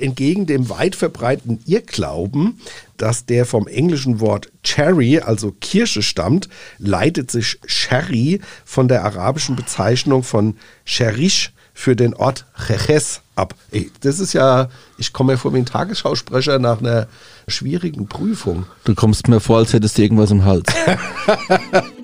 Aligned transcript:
Entgegen 0.00 0.46
dem 0.46 0.68
weit 0.68 0.94
verbreiteten 0.94 1.58
Irrglauben, 1.66 2.60
dass 2.98 3.26
der 3.26 3.44
vom 3.44 3.66
englischen 3.66 4.20
Wort 4.20 4.48
Cherry, 4.62 5.18
also 5.18 5.50
Kirsche, 5.60 6.02
stammt, 6.02 6.48
leitet 6.78 7.32
sich 7.32 7.58
Sherry 7.66 8.40
von 8.64 8.86
der 8.86 9.04
arabischen 9.04 9.56
Bezeichnung 9.56 10.22
von 10.22 10.56
Sherish 10.84 11.52
für 11.74 11.96
den 11.96 12.14
Ort 12.14 12.46
Cheches 12.64 13.22
ab. 13.34 13.56
Ey, 13.72 13.90
das 14.02 14.20
ist 14.20 14.34
ja, 14.34 14.68
ich 14.98 15.12
komme 15.12 15.32
mir 15.32 15.38
vor 15.38 15.52
wie 15.52 15.58
ein 15.58 15.66
Tagesschausprecher 15.66 16.60
nach 16.60 16.78
einer 16.78 17.08
schwierigen 17.48 18.06
Prüfung. 18.06 18.66
Du 18.84 18.94
kommst 18.94 19.26
mir 19.26 19.40
vor, 19.40 19.58
als 19.58 19.72
hättest 19.72 19.98
du 19.98 20.02
irgendwas 20.02 20.30
im 20.30 20.44
Hals. 20.44 20.72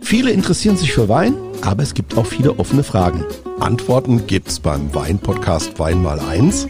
Viele 0.00 0.32
interessieren 0.32 0.76
sich 0.76 0.92
für 0.92 1.08
Wein, 1.08 1.34
aber 1.62 1.82
es 1.82 1.94
gibt 1.94 2.16
auch 2.16 2.26
viele 2.26 2.58
offene 2.58 2.82
Fragen. 2.82 3.24
Antworten 3.60 4.26
gibt's 4.26 4.58
beim 4.58 4.92
Wein-Podcast 4.94 5.78
Wein 5.78 6.02
mal 6.02 6.18
eins. 6.18 6.66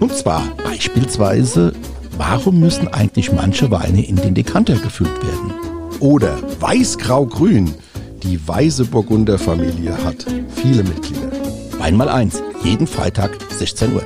Und 0.00 0.14
zwar 0.14 0.42
beispielsweise, 0.64 1.72
warum 2.16 2.60
müssen 2.60 2.88
eigentlich 2.88 3.32
manche 3.32 3.70
Weine 3.70 4.04
in 4.06 4.16
den 4.16 4.34
Dekanter 4.34 4.76
gefüllt 4.76 5.22
werden? 5.22 5.52
Oder 6.00 6.38
Weiß-Grau-Grün. 6.60 7.74
Die 8.22 8.40
Weiße 8.46 8.86
Burgunder 8.86 9.38
Familie 9.38 9.96
hat 10.04 10.26
viele 10.56 10.82
Mitglieder. 10.82 11.30
Wein 11.78 11.96
mal 11.96 12.08
eins, 12.08 12.42
jeden 12.62 12.86
Freitag 12.86 13.36
16 13.50 13.94
Uhr. 13.94 14.02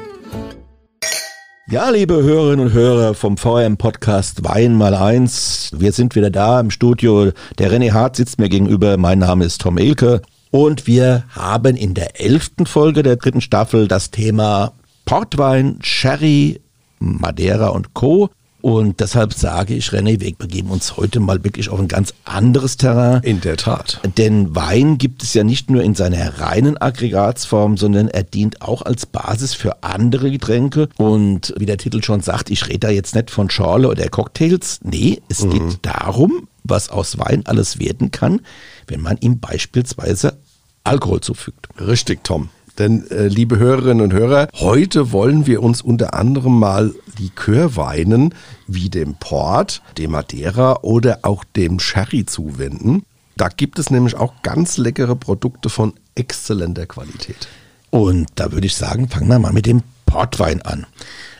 Ja, 1.68 1.90
liebe 1.90 2.22
Hörerinnen 2.22 2.66
und 2.66 2.72
Hörer 2.74 3.14
vom 3.14 3.36
VM 3.36 3.76
Podcast 3.76 4.44
Wein 4.44 4.76
mal 4.76 4.94
eins. 4.94 5.72
Wir 5.76 5.90
sind 5.90 6.14
wieder 6.14 6.30
da 6.30 6.60
im 6.60 6.70
Studio. 6.70 7.32
Der 7.58 7.72
René 7.72 7.92
Hart 7.92 8.14
sitzt 8.14 8.38
mir 8.38 8.48
gegenüber. 8.48 8.96
Mein 8.98 9.18
Name 9.18 9.44
ist 9.44 9.62
Tom 9.62 9.76
Elke. 9.76 10.22
Und 10.52 10.86
wir 10.86 11.24
haben 11.30 11.74
in 11.74 11.94
der 11.94 12.20
elften 12.20 12.66
Folge 12.66 13.02
der 13.02 13.16
dritten 13.16 13.40
Staffel 13.40 13.88
das 13.88 14.12
Thema 14.12 14.74
Portwein, 15.06 15.80
Sherry, 15.82 16.60
Madeira 17.00 17.70
und 17.70 17.94
Co. 17.94 18.30
Und 18.66 18.98
deshalb 18.98 19.32
sage 19.32 19.74
ich, 19.74 19.90
René, 19.90 20.18
wir 20.18 20.34
begeben 20.34 20.70
uns 20.70 20.96
heute 20.96 21.20
mal 21.20 21.44
wirklich 21.44 21.68
auf 21.68 21.78
ein 21.78 21.86
ganz 21.86 22.12
anderes 22.24 22.76
Terrain. 22.76 23.22
In 23.22 23.40
der 23.40 23.56
Tat. 23.56 24.00
Denn 24.18 24.56
Wein 24.56 24.98
gibt 24.98 25.22
es 25.22 25.34
ja 25.34 25.44
nicht 25.44 25.70
nur 25.70 25.84
in 25.84 25.94
seiner 25.94 26.40
reinen 26.40 26.76
Aggregatsform, 26.76 27.76
sondern 27.76 28.08
er 28.08 28.24
dient 28.24 28.62
auch 28.62 28.82
als 28.82 29.06
Basis 29.06 29.54
für 29.54 29.84
andere 29.84 30.32
Getränke. 30.32 30.88
Und 30.96 31.54
wie 31.56 31.66
der 31.66 31.76
Titel 31.76 32.02
schon 32.02 32.22
sagt, 32.22 32.50
ich 32.50 32.66
rede 32.66 32.80
da 32.80 32.90
jetzt 32.90 33.14
nicht 33.14 33.30
von 33.30 33.50
Schorle 33.50 33.88
oder 33.88 34.08
Cocktails. 34.08 34.80
Nee, 34.82 35.22
es 35.28 35.44
mhm. 35.44 35.50
geht 35.50 35.78
darum, 35.82 36.48
was 36.64 36.88
aus 36.88 37.18
Wein 37.18 37.46
alles 37.46 37.78
werden 37.78 38.10
kann, 38.10 38.40
wenn 38.88 39.00
man 39.00 39.16
ihm 39.20 39.38
beispielsweise 39.38 40.38
Alkohol 40.82 41.20
zufügt. 41.20 41.68
Richtig, 41.78 42.24
Tom. 42.24 42.48
Denn, 42.78 43.10
äh, 43.10 43.28
liebe 43.28 43.58
Hörerinnen 43.58 44.02
und 44.02 44.12
Hörer, 44.12 44.48
heute 44.54 45.12
wollen 45.12 45.46
wir 45.46 45.62
uns 45.62 45.80
unter 45.80 46.14
anderem 46.14 46.58
mal 46.58 46.94
Likörweinen 47.18 48.34
wie 48.66 48.90
dem 48.90 49.14
Port, 49.14 49.82
dem 49.96 50.10
Madeira 50.12 50.80
oder 50.82 51.20
auch 51.22 51.44
dem 51.44 51.78
Sherry 51.80 52.26
zuwenden. 52.26 53.02
Da 53.36 53.48
gibt 53.48 53.78
es 53.78 53.90
nämlich 53.90 54.14
auch 54.16 54.34
ganz 54.42 54.76
leckere 54.76 55.16
Produkte 55.16 55.68
von 55.68 55.94
exzellenter 56.14 56.86
Qualität. 56.86 57.48
Und 57.90 58.28
da 58.34 58.52
würde 58.52 58.66
ich 58.66 58.74
sagen, 58.74 59.08
fangen 59.08 59.28
wir 59.28 59.38
mal 59.38 59.52
mit 59.52 59.66
dem 59.66 59.82
Portwein 60.04 60.62
an. 60.62 60.86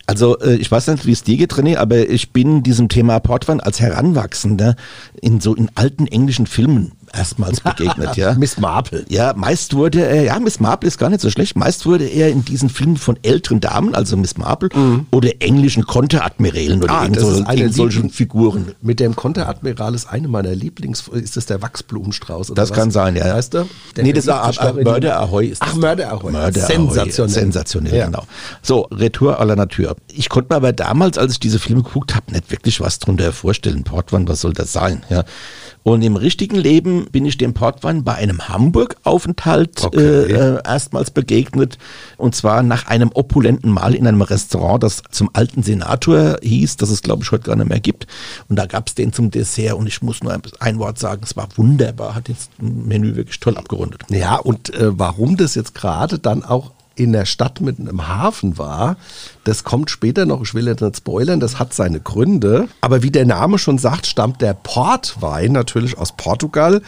Also 0.06 0.38
äh, 0.38 0.54
ich 0.54 0.70
weiß 0.70 0.86
nicht, 0.88 1.06
wie 1.06 1.12
es 1.12 1.24
dir 1.24 1.36
geht, 1.36 1.54
René, 1.54 1.76
aber 1.76 2.08
ich 2.08 2.32
bin 2.32 2.62
diesem 2.62 2.88
Thema 2.88 3.18
Portwein 3.18 3.60
als 3.60 3.80
Heranwachsender 3.80 4.76
in 5.20 5.40
so 5.40 5.54
in 5.54 5.70
alten 5.74 6.06
englischen 6.06 6.46
Filmen 6.46 6.92
erstmals 7.12 7.60
begegnet, 7.60 8.16
ja. 8.16 8.34
Miss 8.38 8.58
Marple. 8.58 9.04
Ja, 9.08 9.34
meist 9.36 9.74
wurde 9.74 10.04
er, 10.04 10.24
ja, 10.24 10.38
Miss 10.38 10.60
Marple 10.60 10.88
ist 10.88 10.98
gar 10.98 11.10
nicht 11.10 11.20
so 11.20 11.30
schlecht, 11.30 11.56
meist 11.56 11.86
wurde 11.86 12.06
er 12.06 12.30
in 12.30 12.44
diesen 12.44 12.68
Filmen 12.68 12.96
von 12.96 13.18
älteren 13.22 13.60
Damen, 13.60 13.94
also 13.94 14.16
Miss 14.16 14.36
Marple, 14.36 14.68
mhm. 14.74 15.06
oder 15.10 15.30
englischen 15.40 15.86
Konteradmirälen 15.86 16.82
oder 16.82 16.92
ah, 16.92 17.08
so, 17.16 17.44
solchen 17.70 18.10
Figuren. 18.10 18.72
Mit 18.80 19.00
dem 19.00 19.16
Konteradmiral 19.16 19.94
ist 19.94 20.06
eine 20.06 20.28
meiner 20.28 20.54
Lieblings, 20.54 21.08
ist 21.08 21.36
das 21.36 21.46
der 21.46 21.62
Wachsblumenstrauß? 21.62 22.52
das 22.54 22.70
was? 22.70 22.76
kann 22.76 22.90
sein, 22.90 23.16
ja. 23.16 23.34
Weißt 23.34 23.54
du? 23.54 23.68
Der 23.96 24.04
nee, 24.04 24.12
das 24.12 24.24
ist 24.24 24.30
ah, 24.30 24.72
Mörder 24.72 25.20
Ahoy 25.20 25.48
ist 25.48 25.62
das. 25.62 25.70
Ach, 25.72 25.76
Mörder 25.76 26.12
Ahoy. 26.12 26.32
Mörder 26.32 26.60
Sensationell. 26.60 27.34
Sensationell, 27.34 27.96
ja. 27.96 28.06
genau. 28.06 28.24
So, 28.62 28.82
Retour 28.90 29.40
à 29.40 29.44
la 29.44 29.56
Nature. 29.56 29.96
Ich 30.08 30.28
konnte 30.28 30.52
mir 30.52 30.56
aber 30.56 30.72
damals, 30.72 31.18
als 31.18 31.32
ich 31.32 31.40
diese 31.40 31.58
Filme 31.58 31.82
geguckt 31.82 32.14
habe, 32.14 32.32
nicht 32.32 32.50
wirklich 32.50 32.80
was 32.80 32.98
drunter 32.98 33.32
vorstellen. 33.32 33.84
Portwein, 33.84 34.28
was 34.28 34.40
soll 34.40 34.52
das 34.52 34.72
sein? 34.72 35.04
Ja. 35.10 35.24
Und 35.86 36.02
im 36.02 36.16
richtigen 36.16 36.56
Leben 36.56 37.06
bin 37.12 37.24
ich 37.26 37.38
dem 37.38 37.54
Portwein 37.54 38.02
bei 38.02 38.16
einem 38.16 38.48
Hamburg-Aufenthalt 38.48 39.84
okay. 39.84 40.32
äh, 40.32 40.58
erstmals 40.64 41.12
begegnet. 41.12 41.78
Und 42.16 42.34
zwar 42.34 42.64
nach 42.64 42.88
einem 42.88 43.12
opulenten 43.14 43.70
Mahl 43.70 43.94
in 43.94 44.04
einem 44.04 44.20
Restaurant, 44.20 44.82
das 44.82 45.04
zum 45.12 45.30
alten 45.32 45.62
Senator 45.62 46.38
hieß, 46.42 46.78
das 46.78 46.90
es 46.90 47.02
glaube 47.02 47.22
ich 47.22 47.30
heute 47.30 47.44
gar 47.44 47.54
nicht 47.54 47.68
mehr 47.68 47.78
gibt. 47.78 48.08
Und 48.48 48.56
da 48.56 48.66
gab 48.66 48.88
es 48.88 48.96
den 48.96 49.12
zum 49.12 49.30
Dessert 49.30 49.74
und 49.74 49.86
ich 49.86 50.02
muss 50.02 50.24
nur 50.24 50.32
ein, 50.32 50.42
ein, 50.58 50.80
Wort 50.80 50.98
sagen, 50.98 51.22
es 51.22 51.36
war 51.36 51.46
wunderbar, 51.54 52.16
hat 52.16 52.28
jetzt 52.28 52.50
ein 52.60 52.88
Menü 52.88 53.14
wirklich 53.14 53.38
toll 53.38 53.56
abgerundet. 53.56 54.02
Ja, 54.10 54.38
und 54.38 54.74
äh, 54.74 54.98
warum 54.98 55.36
das 55.36 55.54
jetzt 55.54 55.76
gerade 55.76 56.18
dann 56.18 56.42
auch 56.42 56.72
in 56.96 57.12
der 57.12 57.26
Stadt 57.26 57.60
mit 57.60 57.78
einem 57.78 58.08
Hafen 58.08 58.58
war. 58.58 58.96
Das 59.46 59.62
kommt 59.62 59.90
später 59.90 60.26
noch, 60.26 60.42
ich 60.42 60.54
will 60.54 60.66
jetzt 60.66 60.80
nicht 60.80 60.96
spoilern, 60.96 61.38
das 61.38 61.60
hat 61.60 61.72
seine 61.72 62.00
Gründe. 62.00 62.66
Aber 62.80 63.04
wie 63.04 63.12
der 63.12 63.24
Name 63.24 63.58
schon 63.58 63.78
sagt, 63.78 64.08
stammt 64.08 64.42
der 64.42 64.54
Portwein 64.54 65.52
natürlich 65.52 65.96
aus 65.96 66.16
Portugal, 66.16 66.82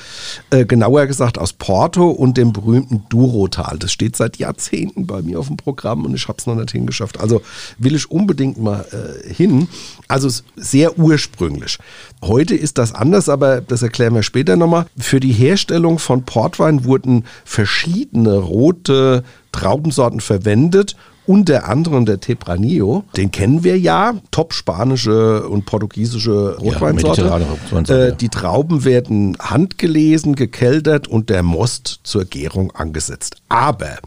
äh, 0.50 0.66
genauer 0.66 1.06
gesagt 1.06 1.38
aus 1.38 1.52
Porto 1.52 2.10
und 2.10 2.36
dem 2.36 2.52
berühmten 2.52 3.04
Durotal. 3.10 3.78
Das 3.78 3.92
steht 3.92 4.16
seit 4.16 4.38
Jahrzehnten 4.38 5.06
bei 5.06 5.22
mir 5.22 5.38
auf 5.38 5.46
dem 5.46 5.56
Programm 5.56 6.04
und 6.04 6.16
ich 6.16 6.26
habe 6.26 6.38
es 6.38 6.46
noch 6.46 6.56
nicht 6.56 6.72
hingeschafft. 6.72 7.20
Also 7.20 7.42
will 7.78 7.94
ich 7.94 8.10
unbedingt 8.10 8.60
mal 8.60 8.84
äh, 8.90 9.32
hin. 9.32 9.69
Also 10.08 10.28
sehr 10.56 10.98
ursprünglich. 10.98 11.78
Heute 12.22 12.56
ist 12.56 12.76
das 12.76 12.92
anders, 12.92 13.28
aber 13.28 13.60
das 13.60 13.82
erklären 13.82 14.16
wir 14.16 14.25
später 14.25 14.56
nochmal. 14.56 14.86
Für 14.98 15.20
die 15.20 15.32
Herstellung 15.32 16.00
von 16.00 16.25
Portwein 16.25 16.84
wurden 16.84 17.25
verschiedene 17.44 18.34
rote 18.34 19.22
Traubensorten 19.52 20.19
verwendet 20.19 20.96
unter 21.28 21.68
anderem 21.68 22.06
der 22.06 22.20
Tempranillo, 22.20 23.04
den 23.14 23.30
kennen 23.30 23.62
wir 23.62 23.78
ja, 23.78 24.14
top 24.30 24.54
spanische 24.54 25.46
und 25.46 25.66
portugiesische 25.66 26.56
Rotweinsorte. 26.56 27.42
Ja, 27.86 27.94
äh, 27.94 28.16
die 28.16 28.30
Trauben 28.30 28.86
werden 28.86 29.36
handgelesen, 29.38 30.36
gekeltert 30.36 31.06
und 31.06 31.28
der 31.28 31.42
Most 31.42 32.00
zur 32.02 32.24
Gärung 32.24 32.70
angesetzt. 32.70 33.36
Aber 33.50 33.98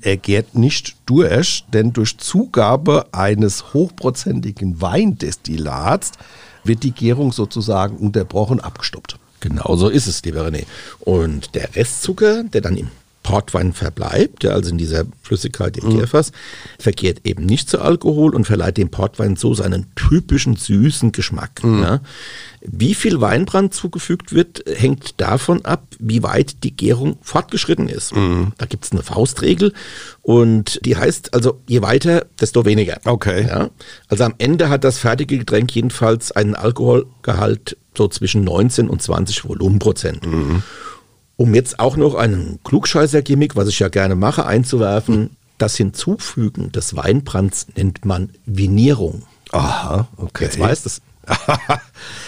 er 0.00 0.16
gärt 0.16 0.54
nicht 0.54 0.94
durch, 1.06 1.64
denn 1.72 1.92
durch 1.92 2.18
Zugabe 2.18 3.06
eines 3.10 3.74
hochprozentigen 3.74 4.80
Weindestillats 4.80 6.12
wird 6.62 6.84
die 6.84 6.92
Gärung 6.92 7.32
sozusagen 7.32 7.96
unterbrochen, 7.96 8.60
abgestoppt. 8.60 9.16
Genau 9.40 9.74
so 9.74 9.88
ist 9.88 10.06
es, 10.06 10.22
lieber 10.22 10.46
René. 10.46 10.66
Und 11.00 11.54
der 11.56 11.74
Restzucker, 11.74 12.44
der 12.44 12.60
dann 12.60 12.76
im 12.76 12.90
Portwein 13.30 13.72
verbleibt, 13.72 14.42
ja, 14.42 14.50
also 14.50 14.70
in 14.70 14.78
dieser 14.78 15.04
Flüssigkeit 15.22 15.76
im 15.76 15.88
mhm. 15.88 16.04
verkehrt 16.80 17.20
eben 17.22 17.46
nicht 17.46 17.70
zu 17.70 17.80
Alkohol 17.80 18.34
und 18.34 18.44
verleiht 18.44 18.76
dem 18.76 18.90
Portwein 18.90 19.36
so 19.36 19.54
seinen 19.54 19.86
typischen 19.94 20.56
süßen 20.56 21.12
Geschmack. 21.12 21.62
Mhm. 21.62 21.82
Ja. 21.82 22.00
Wie 22.60 22.92
viel 22.92 23.20
Weinbrand 23.20 23.72
zugefügt 23.72 24.34
wird, 24.34 24.64
hängt 24.66 25.20
davon 25.20 25.64
ab, 25.64 25.86
wie 26.00 26.24
weit 26.24 26.64
die 26.64 26.76
Gärung 26.76 27.18
fortgeschritten 27.22 27.88
ist. 27.88 28.16
Mhm. 28.16 28.50
Da 28.58 28.66
gibt 28.66 28.84
es 28.84 28.90
eine 28.90 29.04
Faustregel 29.04 29.74
und 30.22 30.84
die 30.84 30.96
heißt 30.96 31.32
also, 31.32 31.60
je 31.68 31.82
weiter, 31.82 32.26
desto 32.40 32.64
weniger. 32.64 32.98
Okay. 33.04 33.46
Ja. 33.46 33.70
Also 34.08 34.24
am 34.24 34.34
Ende 34.38 34.70
hat 34.70 34.82
das 34.82 34.98
fertige 34.98 35.38
Getränk 35.38 35.72
jedenfalls 35.72 36.32
einen 36.32 36.56
Alkoholgehalt 36.56 37.76
so 37.96 38.08
zwischen 38.08 38.42
19 38.42 38.88
und 38.88 39.00
20 39.00 39.48
Volumenprozent. 39.48 40.26
Mhm. 40.26 40.64
Um 41.40 41.54
jetzt 41.54 41.80
auch 41.80 41.96
noch 41.96 42.16
einen 42.16 42.58
Klugscheißer-Gimmick, 42.64 43.56
was 43.56 43.68
ich 43.68 43.78
ja 43.78 43.88
gerne 43.88 44.14
mache, 44.14 44.44
einzuwerfen, 44.44 45.38
das 45.56 45.74
Hinzufügen 45.74 46.70
des 46.70 46.96
Weinbrands 46.96 47.66
nennt 47.76 48.04
man 48.04 48.28
Vinierung. 48.44 49.22
Aha, 49.50 50.06
okay. 50.18 50.44
Jetzt 50.44 50.60
weißt 50.60 50.84
es. 50.84 51.00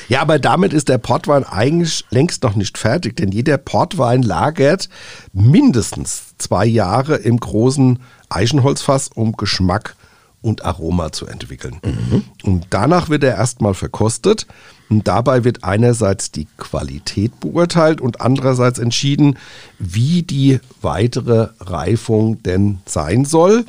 ja, 0.08 0.22
aber 0.22 0.38
damit 0.38 0.72
ist 0.72 0.88
der 0.88 0.96
Portwein 0.96 1.44
eigentlich 1.44 2.06
längst 2.08 2.42
noch 2.42 2.54
nicht 2.54 2.78
fertig, 2.78 3.19
denn 3.19 3.31
jeder 3.32 3.58
Portwein 3.58 4.22
lagert 4.22 4.88
mindestens 5.34 6.34
zwei 6.38 6.64
Jahre 6.64 7.16
im 7.16 7.38
großen 7.38 7.98
Eichenholzfass, 8.31 9.10
um 9.14 9.32
Geschmack 9.32 9.94
und 10.42 10.64
Aroma 10.64 11.12
zu 11.12 11.26
entwickeln. 11.26 11.78
Mhm. 11.84 12.24
Und 12.42 12.66
danach 12.70 13.08
wird 13.08 13.24
er 13.24 13.36
erstmal 13.36 13.74
verkostet. 13.74 14.46
Und 14.90 15.08
dabei 15.08 15.44
wird 15.44 15.64
einerseits 15.64 16.32
die 16.32 16.46
Qualität 16.58 17.40
beurteilt 17.40 18.02
und 18.02 18.20
andererseits 18.20 18.78
entschieden, 18.78 19.38
wie 19.78 20.22
die 20.22 20.60
weitere 20.82 21.48
Reifung 21.60 22.42
denn 22.42 22.80
sein 22.84 23.24
soll. 23.24 23.64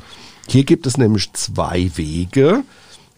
Hier 0.48 0.64
gibt 0.64 0.86
es 0.86 0.98
nämlich 0.98 1.32
zwei 1.32 1.90
Wege. 1.96 2.62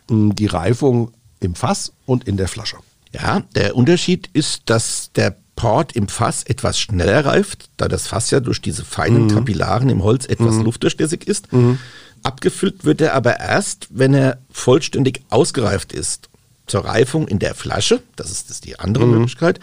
Die 0.08 0.46
Reifung 0.46 1.10
im 1.40 1.56
Fass 1.56 1.92
und 2.04 2.28
in 2.28 2.36
der 2.36 2.46
Flasche. 2.46 2.76
Ja, 3.12 3.42
der 3.56 3.74
Unterschied 3.74 4.30
ist, 4.32 4.62
dass 4.66 5.10
der 5.16 5.34
Port 5.56 5.96
im 5.96 6.06
Fass 6.06 6.44
etwas 6.44 6.78
schneller 6.78 7.24
reift, 7.24 7.70
da 7.78 7.88
das 7.88 8.06
Fass 8.06 8.30
ja 8.30 8.40
durch 8.40 8.60
diese 8.60 8.84
feinen 8.84 9.24
mhm. 9.24 9.34
Kapillaren 9.34 9.88
im 9.88 10.02
Holz 10.04 10.26
etwas 10.26 10.56
mhm. 10.56 10.64
luftdurchlässig 10.64 11.26
ist. 11.26 11.52
Mhm. 11.52 11.78
Abgefüllt 12.26 12.84
wird 12.84 13.00
er 13.00 13.14
aber 13.14 13.38
erst, 13.38 13.86
wenn 13.90 14.12
er 14.12 14.38
vollständig 14.50 15.22
ausgereift 15.30 15.92
ist. 15.92 16.28
Zur 16.66 16.84
Reifung 16.84 17.28
in 17.28 17.38
der 17.38 17.54
Flasche, 17.54 18.02
das 18.16 18.32
ist, 18.32 18.50
das 18.50 18.56
ist 18.56 18.64
die 18.64 18.80
andere 18.80 19.06
mhm. 19.06 19.12
Möglichkeit, 19.12 19.60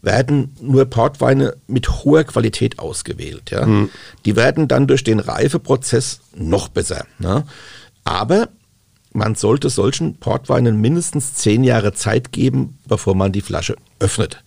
werden 0.00 0.56
nur 0.58 0.86
Portweine 0.86 1.54
mit 1.66 1.90
hoher 1.90 2.24
Qualität 2.24 2.78
ausgewählt. 2.78 3.50
Ja? 3.50 3.66
Mhm. 3.66 3.90
Die 4.24 4.36
werden 4.36 4.68
dann 4.68 4.86
durch 4.86 5.04
den 5.04 5.20
Reifeprozess 5.20 6.20
noch 6.34 6.68
besser. 6.68 7.04
Ne? 7.18 7.44
Aber 8.04 8.48
man 9.12 9.34
sollte 9.34 9.68
solchen 9.68 10.16
Portweinen 10.16 10.80
mindestens 10.80 11.34
zehn 11.34 11.62
Jahre 11.62 11.92
Zeit 11.92 12.32
geben, 12.32 12.78
bevor 12.86 13.16
man 13.16 13.32
die 13.32 13.42
Flasche 13.42 13.76
öffnet. 13.98 14.42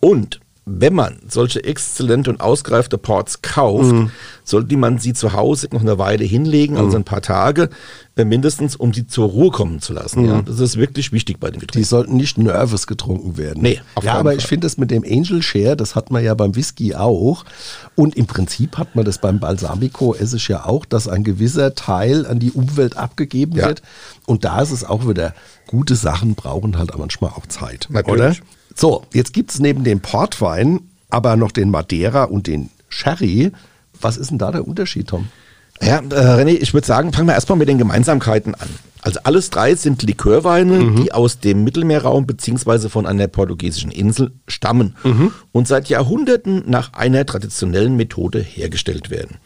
Und 0.00 0.40
wenn 0.68 0.94
man 0.94 1.20
solche 1.28 1.62
exzellente 1.62 2.28
und 2.28 2.40
ausgereifte 2.40 2.98
Ports 2.98 3.40
kauft, 3.40 3.92
mhm. 3.92 4.10
sollte 4.42 4.76
man 4.76 4.98
sie 4.98 5.12
zu 5.12 5.32
Hause 5.32 5.68
noch 5.70 5.80
eine 5.80 5.96
Weile 5.96 6.24
hinlegen, 6.24 6.76
also 6.76 6.90
mhm. 6.90 6.96
ein 6.96 7.04
paar 7.04 7.22
Tage, 7.22 7.70
äh, 8.16 8.24
mindestens, 8.24 8.74
um 8.74 8.92
sie 8.92 9.06
zur 9.06 9.28
Ruhe 9.28 9.52
kommen 9.52 9.80
zu 9.80 9.92
lassen. 9.92 10.22
Mhm. 10.22 10.28
Ja, 10.28 10.42
das 10.42 10.58
ist 10.58 10.76
wirklich 10.76 11.12
wichtig 11.12 11.38
bei 11.38 11.52
den 11.52 11.60
Getränken. 11.60 11.78
Die 11.78 11.84
sollten 11.84 12.16
nicht 12.16 12.36
nervös 12.36 12.88
getrunken 12.88 13.36
werden. 13.36 13.62
Nee, 13.62 13.80
ja, 14.02 14.14
aber 14.14 14.30
Fall. 14.30 14.38
ich 14.38 14.46
finde 14.48 14.66
das 14.66 14.76
mit 14.76 14.90
dem 14.90 15.04
Angel 15.04 15.40
Share, 15.40 15.76
das 15.76 15.94
hat 15.94 16.10
man 16.10 16.24
ja 16.24 16.34
beim 16.34 16.56
Whisky 16.56 16.96
auch. 16.96 17.44
Und 17.94 18.16
im 18.16 18.26
Prinzip 18.26 18.76
hat 18.76 18.96
man 18.96 19.04
das 19.04 19.18
beim 19.18 19.38
Balsamico 19.38 20.16
Essig 20.16 20.48
ja 20.48 20.66
auch, 20.66 20.84
dass 20.84 21.06
ein 21.06 21.22
gewisser 21.22 21.76
Teil 21.76 22.26
an 22.26 22.40
die 22.40 22.50
Umwelt 22.50 22.96
abgegeben 22.96 23.56
ja. 23.56 23.68
wird. 23.68 23.82
Und 24.26 24.44
da 24.44 24.60
ist 24.62 24.72
es 24.72 24.82
auch 24.82 25.08
wieder, 25.08 25.32
gute 25.68 25.94
Sachen 25.94 26.34
brauchen 26.34 26.76
halt 26.76 26.90
manchmal 26.98 27.30
auch 27.30 27.46
Zeit. 27.46 27.86
Natürlich. 27.88 28.40
Oder? 28.40 28.55
So, 28.76 29.04
jetzt 29.12 29.32
gibt 29.32 29.50
es 29.50 29.58
neben 29.58 29.84
dem 29.84 30.00
Portwein 30.00 30.80
aber 31.08 31.36
noch 31.36 31.52
den 31.52 31.70
Madeira 31.70 32.24
und 32.24 32.46
den 32.46 32.70
Sherry. 32.88 33.52
Was 34.00 34.16
ist 34.16 34.30
denn 34.30 34.38
da 34.38 34.52
der 34.52 34.66
Unterschied, 34.66 35.08
Tom? 35.08 35.28
Ja, 35.80 35.98
äh, 35.98 36.42
René, 36.42 36.58
ich 36.60 36.74
würde 36.74 36.86
sagen, 36.86 37.12
fangen 37.12 37.28
wir 37.28 37.34
erstmal 37.34 37.58
mit 37.58 37.68
den 37.68 37.78
Gemeinsamkeiten 37.78 38.54
an. 38.54 38.68
Also 39.02 39.20
alles 39.22 39.50
drei 39.50 39.74
sind 39.74 40.02
Likörweine, 40.02 40.78
mhm. 40.78 40.96
die 40.96 41.12
aus 41.12 41.38
dem 41.38 41.64
Mittelmeerraum 41.64 42.26
bzw. 42.26 42.88
von 42.88 43.06
einer 43.06 43.28
portugiesischen 43.28 43.90
Insel 43.90 44.32
stammen 44.48 44.96
mhm. 45.04 45.32
und 45.52 45.68
seit 45.68 45.88
Jahrhunderten 45.88 46.64
nach 46.66 46.94
einer 46.94 47.24
traditionellen 47.24 47.96
Methode 47.96 48.40
hergestellt 48.40 49.10
werden. 49.10 49.36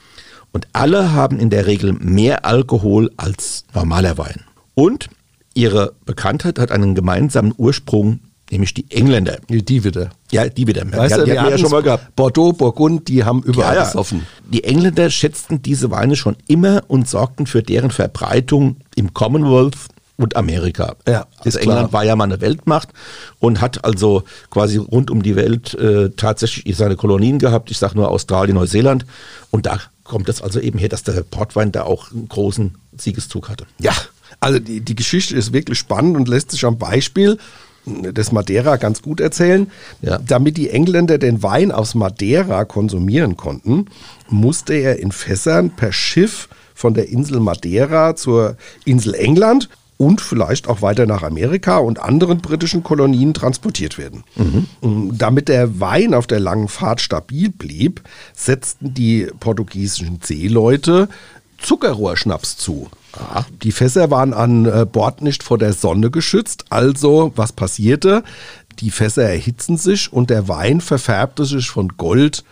Und 0.52 0.66
alle 0.72 1.12
haben 1.12 1.38
in 1.38 1.50
der 1.50 1.66
Regel 1.66 1.92
mehr 1.92 2.44
Alkohol 2.44 3.10
als 3.16 3.64
normaler 3.74 4.18
Wein. 4.18 4.40
Und 4.74 5.08
ihre 5.54 5.92
Bekanntheit 6.06 6.58
hat 6.58 6.72
einen 6.72 6.94
gemeinsamen 6.94 7.52
Ursprung 7.56 8.20
nämlich 8.50 8.74
die 8.74 8.86
Engländer. 8.90 9.38
Die 9.48 9.84
wieder. 9.84 10.10
Ja, 10.30 10.48
die 10.48 10.66
wieder. 10.66 10.82
Weißt 10.90 11.16
ja, 11.16 11.24
die, 11.24 11.30
die 11.30 11.38
hatten 11.38 11.50
ja 11.50 11.58
schon 11.58 11.70
mal 11.70 11.82
gehabt. 11.82 12.14
Bordeaux, 12.16 12.52
Burgund, 12.52 13.08
die 13.08 13.24
haben 13.24 13.42
überall 13.42 13.76
ja, 13.76 13.84
ja. 13.84 13.94
offen. 13.94 14.26
Die 14.48 14.64
Engländer 14.64 15.10
schätzten 15.10 15.62
diese 15.62 15.90
Weine 15.90 16.16
schon 16.16 16.36
immer 16.46 16.82
und 16.88 17.08
sorgten 17.08 17.46
für 17.46 17.62
deren 17.62 17.90
Verbreitung 17.90 18.76
im 18.96 19.14
Commonwealth 19.14 19.76
und 20.16 20.36
Amerika. 20.36 20.96
Ja, 21.08 21.26
also 21.38 21.58
England 21.58 21.88
klar. 21.88 21.92
war 21.92 22.04
ja 22.04 22.14
mal 22.14 22.24
eine 22.24 22.40
Weltmacht 22.40 22.90
und 23.38 23.60
hat 23.60 23.84
also 23.84 24.24
quasi 24.50 24.76
rund 24.76 25.10
um 25.10 25.22
die 25.22 25.34
Welt 25.34 25.74
äh, 25.74 26.10
tatsächlich 26.10 26.76
seine 26.76 26.96
Kolonien 26.96 27.38
gehabt. 27.38 27.70
Ich 27.70 27.78
sage 27.78 27.96
nur 27.96 28.10
Australien, 28.10 28.56
Neuseeland. 28.56 29.06
Und 29.50 29.64
da 29.64 29.80
kommt 30.04 30.28
es 30.28 30.42
also 30.42 30.60
eben 30.60 30.78
her, 30.78 30.90
dass 30.90 31.04
der 31.04 31.22
Portwein 31.22 31.72
da 31.72 31.84
auch 31.84 32.12
einen 32.12 32.28
großen 32.28 32.76
Siegeszug 32.98 33.48
hatte. 33.48 33.64
Ja, 33.78 33.92
also 34.40 34.58
die, 34.58 34.82
die 34.82 34.94
Geschichte 34.94 35.34
ist 35.34 35.52
wirklich 35.52 35.78
spannend 35.78 36.16
und 36.16 36.28
lässt 36.28 36.50
sich 36.50 36.64
am 36.66 36.78
Beispiel 36.78 37.38
des 37.86 38.32
Madeira 38.32 38.76
ganz 38.76 39.02
gut 39.02 39.20
erzählen. 39.20 39.70
Ja. 40.02 40.18
Damit 40.18 40.56
die 40.56 40.70
Engländer 40.70 41.18
den 41.18 41.42
Wein 41.42 41.72
aus 41.72 41.94
Madeira 41.94 42.64
konsumieren 42.64 43.36
konnten, 43.36 43.86
musste 44.28 44.74
er 44.74 44.98
in 44.98 45.12
Fässern 45.12 45.70
per 45.70 45.92
Schiff 45.92 46.48
von 46.74 46.94
der 46.94 47.08
Insel 47.08 47.40
Madeira 47.40 48.16
zur 48.16 48.56
Insel 48.84 49.14
England 49.14 49.68
und 50.00 50.22
vielleicht 50.22 50.66
auch 50.66 50.80
weiter 50.80 51.04
nach 51.04 51.22
Amerika 51.22 51.76
und 51.76 52.00
anderen 52.00 52.38
britischen 52.38 52.82
Kolonien 52.82 53.34
transportiert 53.34 53.98
werden. 53.98 54.24
Mhm. 54.36 55.18
Damit 55.18 55.48
der 55.48 55.78
Wein 55.78 56.14
auf 56.14 56.26
der 56.26 56.40
langen 56.40 56.68
Fahrt 56.68 57.02
stabil 57.02 57.50
blieb, 57.50 58.00
setzten 58.34 58.94
die 58.94 59.28
portugiesischen 59.40 60.20
Seeleute 60.22 61.10
Zuckerrohrschnaps 61.58 62.56
zu. 62.56 62.88
Aha. 63.12 63.46
Die 63.62 63.72
Fässer 63.72 64.10
waren 64.10 64.32
an 64.32 64.66
äh, 64.66 64.86
Bord 64.90 65.22
nicht 65.22 65.42
vor 65.42 65.58
der 65.58 65.72
Sonne 65.72 66.10
geschützt, 66.10 66.66
also 66.70 67.32
was 67.36 67.52
passierte? 67.52 68.22
Die 68.78 68.90
Fässer 68.90 69.24
erhitzen 69.24 69.76
sich 69.76 70.12
und 70.12 70.30
der 70.30 70.48
Wein 70.48 70.80
verfärbte 70.80 71.44
sich 71.44 71.68
von 71.68 71.88
Gold 71.96 72.44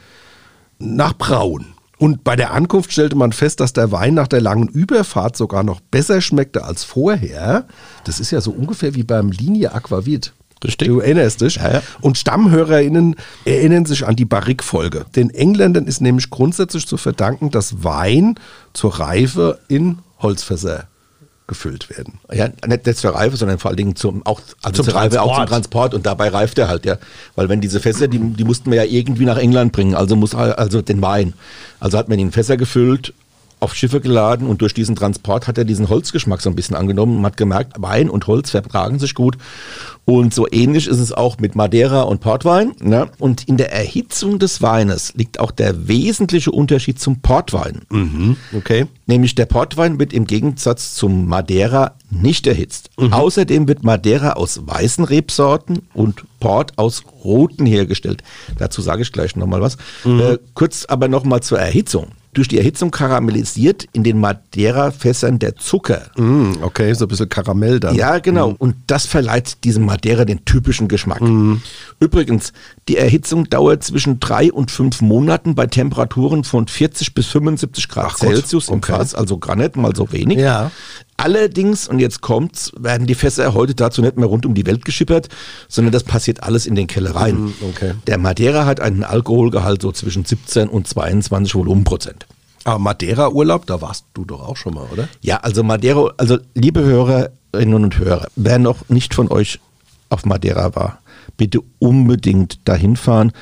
nach 0.78 1.14
Braun. 1.14 1.66
Und 1.98 2.22
bei 2.22 2.36
der 2.36 2.52
Ankunft 2.52 2.92
stellte 2.92 3.16
man 3.16 3.32
fest, 3.32 3.58
dass 3.60 3.72
der 3.72 3.90
Wein 3.90 4.14
nach 4.14 4.28
der 4.28 4.40
langen 4.40 4.68
Überfahrt 4.68 5.36
sogar 5.36 5.64
noch 5.64 5.80
besser 5.80 6.20
schmeckte 6.20 6.64
als 6.64 6.84
vorher. 6.84 7.66
Das 8.04 8.20
ist 8.20 8.30
ja 8.30 8.40
so 8.40 8.52
ungefähr 8.52 8.94
wie 8.94 9.02
beim 9.02 9.30
Linie 9.30 9.72
Aquavit. 9.72 10.32
Richtig. 10.64 10.88
Du 10.88 11.00
erinnerst 11.00 11.40
dich. 11.40 11.56
Ja, 11.56 11.74
ja. 11.74 11.82
Und 12.00 12.18
StammhörerInnen 12.18 13.16
erinnern 13.44 13.84
sich 13.84 14.06
an 14.06 14.16
die 14.16 14.24
Barrique-Folge. 14.24 15.06
Den 15.14 15.30
Engländern 15.30 15.86
ist 15.86 16.00
nämlich 16.00 16.30
grundsätzlich 16.30 16.86
zu 16.86 16.96
verdanken, 16.96 17.50
dass 17.50 17.84
Wein 17.84 18.36
zur 18.72 18.98
Reife 18.98 19.60
in 19.68 19.98
Holzfässer 20.20 20.86
gefüllt 21.48 21.88
werden. 21.90 22.20
Ja, 22.30 22.48
nicht, 22.66 22.86
nicht 22.86 22.98
zur 22.98 23.14
Reife, 23.14 23.36
sondern 23.36 23.58
vor 23.58 23.70
allen 23.70 23.78
Dingen 23.78 23.96
zum, 23.96 24.24
auch, 24.26 24.40
also 24.62 24.82
zum 24.82 24.92
zur 24.92 24.94
Reife, 24.94 25.22
auch 25.22 25.36
zum 25.36 25.46
Transport 25.46 25.94
und 25.94 26.04
dabei 26.04 26.28
reift 26.28 26.58
er 26.58 26.68
halt, 26.68 26.84
ja. 26.84 26.98
Weil 27.34 27.48
wenn 27.48 27.60
diese 27.60 27.80
Fässer, 27.80 28.06
die, 28.06 28.18
die 28.18 28.44
mussten 28.44 28.70
wir 28.70 28.84
ja 28.84 28.90
irgendwie 28.90 29.24
nach 29.24 29.38
England 29.38 29.72
bringen, 29.72 29.94
also 29.94 30.14
muss 30.14 30.34
also 30.34 30.82
den 30.82 31.00
Wein. 31.00 31.32
Also 31.80 31.96
hat 31.98 32.08
man 32.08 32.18
ihn 32.18 32.26
in 32.26 32.32
Fässer 32.32 32.56
gefüllt, 32.56 33.14
auf 33.60 33.74
Schiffe 33.74 34.00
geladen 34.00 34.46
und 34.46 34.62
durch 34.62 34.74
diesen 34.74 34.96
Transport 34.96 35.48
hat 35.48 35.58
er 35.58 35.64
diesen 35.64 35.88
Holzgeschmack 35.88 36.40
so 36.40 36.50
ein 36.50 36.56
bisschen 36.56 36.76
angenommen. 36.76 37.16
Man 37.16 37.26
hat 37.26 37.36
gemerkt, 37.36 37.74
Wein 37.78 38.08
und 38.08 38.26
Holz 38.26 38.50
vertragen 38.50 38.98
sich 38.98 39.14
gut. 39.14 39.36
Und 40.04 40.32
so 40.32 40.46
ähnlich 40.50 40.86
ist 40.86 41.00
es 41.00 41.12
auch 41.12 41.36
mit 41.38 41.54
Madeira 41.54 42.00
und 42.00 42.20
Portwein. 42.20 42.72
Ne? 42.80 43.10
Und 43.18 43.46
in 43.46 43.58
der 43.58 43.72
Erhitzung 43.72 44.38
des 44.38 44.62
Weines 44.62 45.12
liegt 45.14 45.38
auch 45.38 45.50
der 45.50 45.86
wesentliche 45.86 46.50
Unterschied 46.50 46.98
zum 46.98 47.20
Portwein. 47.20 47.82
Mhm, 47.90 48.36
okay. 48.56 48.86
Nämlich 49.06 49.34
der 49.34 49.44
Portwein 49.44 49.98
wird 49.98 50.14
im 50.14 50.26
Gegensatz 50.26 50.94
zum 50.94 51.26
Madeira 51.26 51.92
nicht 52.10 52.46
erhitzt. 52.46 52.88
Mhm. 52.98 53.12
Außerdem 53.12 53.68
wird 53.68 53.84
Madeira 53.84 54.32
aus 54.32 54.66
weißen 54.66 55.04
Rebsorten 55.04 55.82
und 55.92 56.24
Port 56.40 56.78
aus 56.78 57.02
roten 57.22 57.66
hergestellt. 57.66 58.22
Dazu 58.56 58.80
sage 58.80 59.02
ich 59.02 59.12
gleich 59.12 59.36
nochmal 59.36 59.60
was. 59.60 59.76
Mhm. 60.04 60.20
Äh, 60.20 60.38
kurz 60.54 60.86
aber 60.86 61.08
nochmal 61.08 61.40
zur 61.40 61.58
Erhitzung 61.58 62.06
durch 62.32 62.48
die 62.48 62.58
Erhitzung 62.58 62.90
karamellisiert 62.90 63.86
in 63.92 64.04
den 64.04 64.18
Madeira-Fässern 64.18 65.38
der 65.38 65.56
Zucker. 65.56 66.10
Mm, 66.16 66.62
okay, 66.62 66.92
so 66.94 67.04
ein 67.04 67.08
bisschen 67.08 67.28
Karamell 67.28 67.80
dann. 67.80 67.94
Ja, 67.94 68.18
genau. 68.18 68.50
Mm. 68.50 68.56
Und 68.58 68.76
das 68.86 69.06
verleiht 69.06 69.64
diesem 69.64 69.84
Madeira 69.84 70.24
den 70.24 70.44
typischen 70.44 70.88
Geschmack. 70.88 71.20
Mm. 71.20 71.56
Übrigens, 72.00 72.52
die 72.88 72.96
Erhitzung 72.96 73.48
dauert 73.48 73.82
zwischen 73.82 74.20
drei 74.20 74.52
und 74.52 74.70
fünf 74.70 75.00
Monaten 75.00 75.54
bei 75.54 75.66
Temperaturen 75.66 76.44
von 76.44 76.68
40 76.68 77.14
bis 77.14 77.26
75 77.26 77.88
Grad 77.88 78.06
Ach 78.10 78.16
Celsius 78.16 78.66
Gott. 78.66 78.74
im 78.74 78.78
okay. 78.78 78.92
Fass, 78.92 79.14
also 79.14 79.38
gar 79.38 79.56
nicht 79.56 79.76
mal 79.76 79.94
so 79.94 80.12
wenig. 80.12 80.38
Ja. 80.38 80.70
Allerdings, 81.20 81.88
und 81.88 81.98
jetzt 81.98 82.20
kommt's, 82.20 82.70
werden 82.78 83.08
die 83.08 83.16
Fässer 83.16 83.52
heute 83.52 83.74
dazu 83.74 84.02
nicht 84.02 84.16
mehr 84.16 84.28
rund 84.28 84.46
um 84.46 84.54
die 84.54 84.66
Welt 84.66 84.84
geschippert, 84.84 85.28
sondern 85.66 85.90
das 85.90 86.04
passiert 86.04 86.44
alles 86.44 86.64
in 86.64 86.76
den 86.76 86.86
Kellereien. 86.86 87.46
Mhm, 87.46 87.54
okay. 87.68 87.94
Der 88.06 88.18
Madeira 88.18 88.66
hat 88.66 88.80
einen 88.80 89.02
Alkoholgehalt 89.02 89.82
so 89.82 89.90
zwischen 89.90 90.24
17 90.24 90.68
und 90.68 90.86
22 90.86 91.56
Volumenprozent. 91.56 92.26
Aber 92.62 92.78
Madeira-Urlaub, 92.78 93.66
da 93.66 93.80
warst 93.80 94.04
du 94.14 94.24
doch 94.24 94.46
auch 94.46 94.56
schon 94.56 94.74
mal, 94.74 94.86
oder? 94.92 95.08
Ja, 95.20 95.38
also 95.38 95.64
Madeira, 95.64 96.12
also 96.18 96.38
liebe 96.54 96.84
Hörerinnen 96.84 97.74
und 97.74 97.98
Hörer, 97.98 98.28
wer 98.36 98.60
noch 98.60 98.88
nicht 98.88 99.12
von 99.12 99.28
euch 99.28 99.58
auf 100.10 100.24
Madeira 100.24 100.76
war, 100.76 101.00
bitte 101.36 101.60
unbedingt 101.80 102.60
dahin 102.68 102.94
fahren 102.94 103.32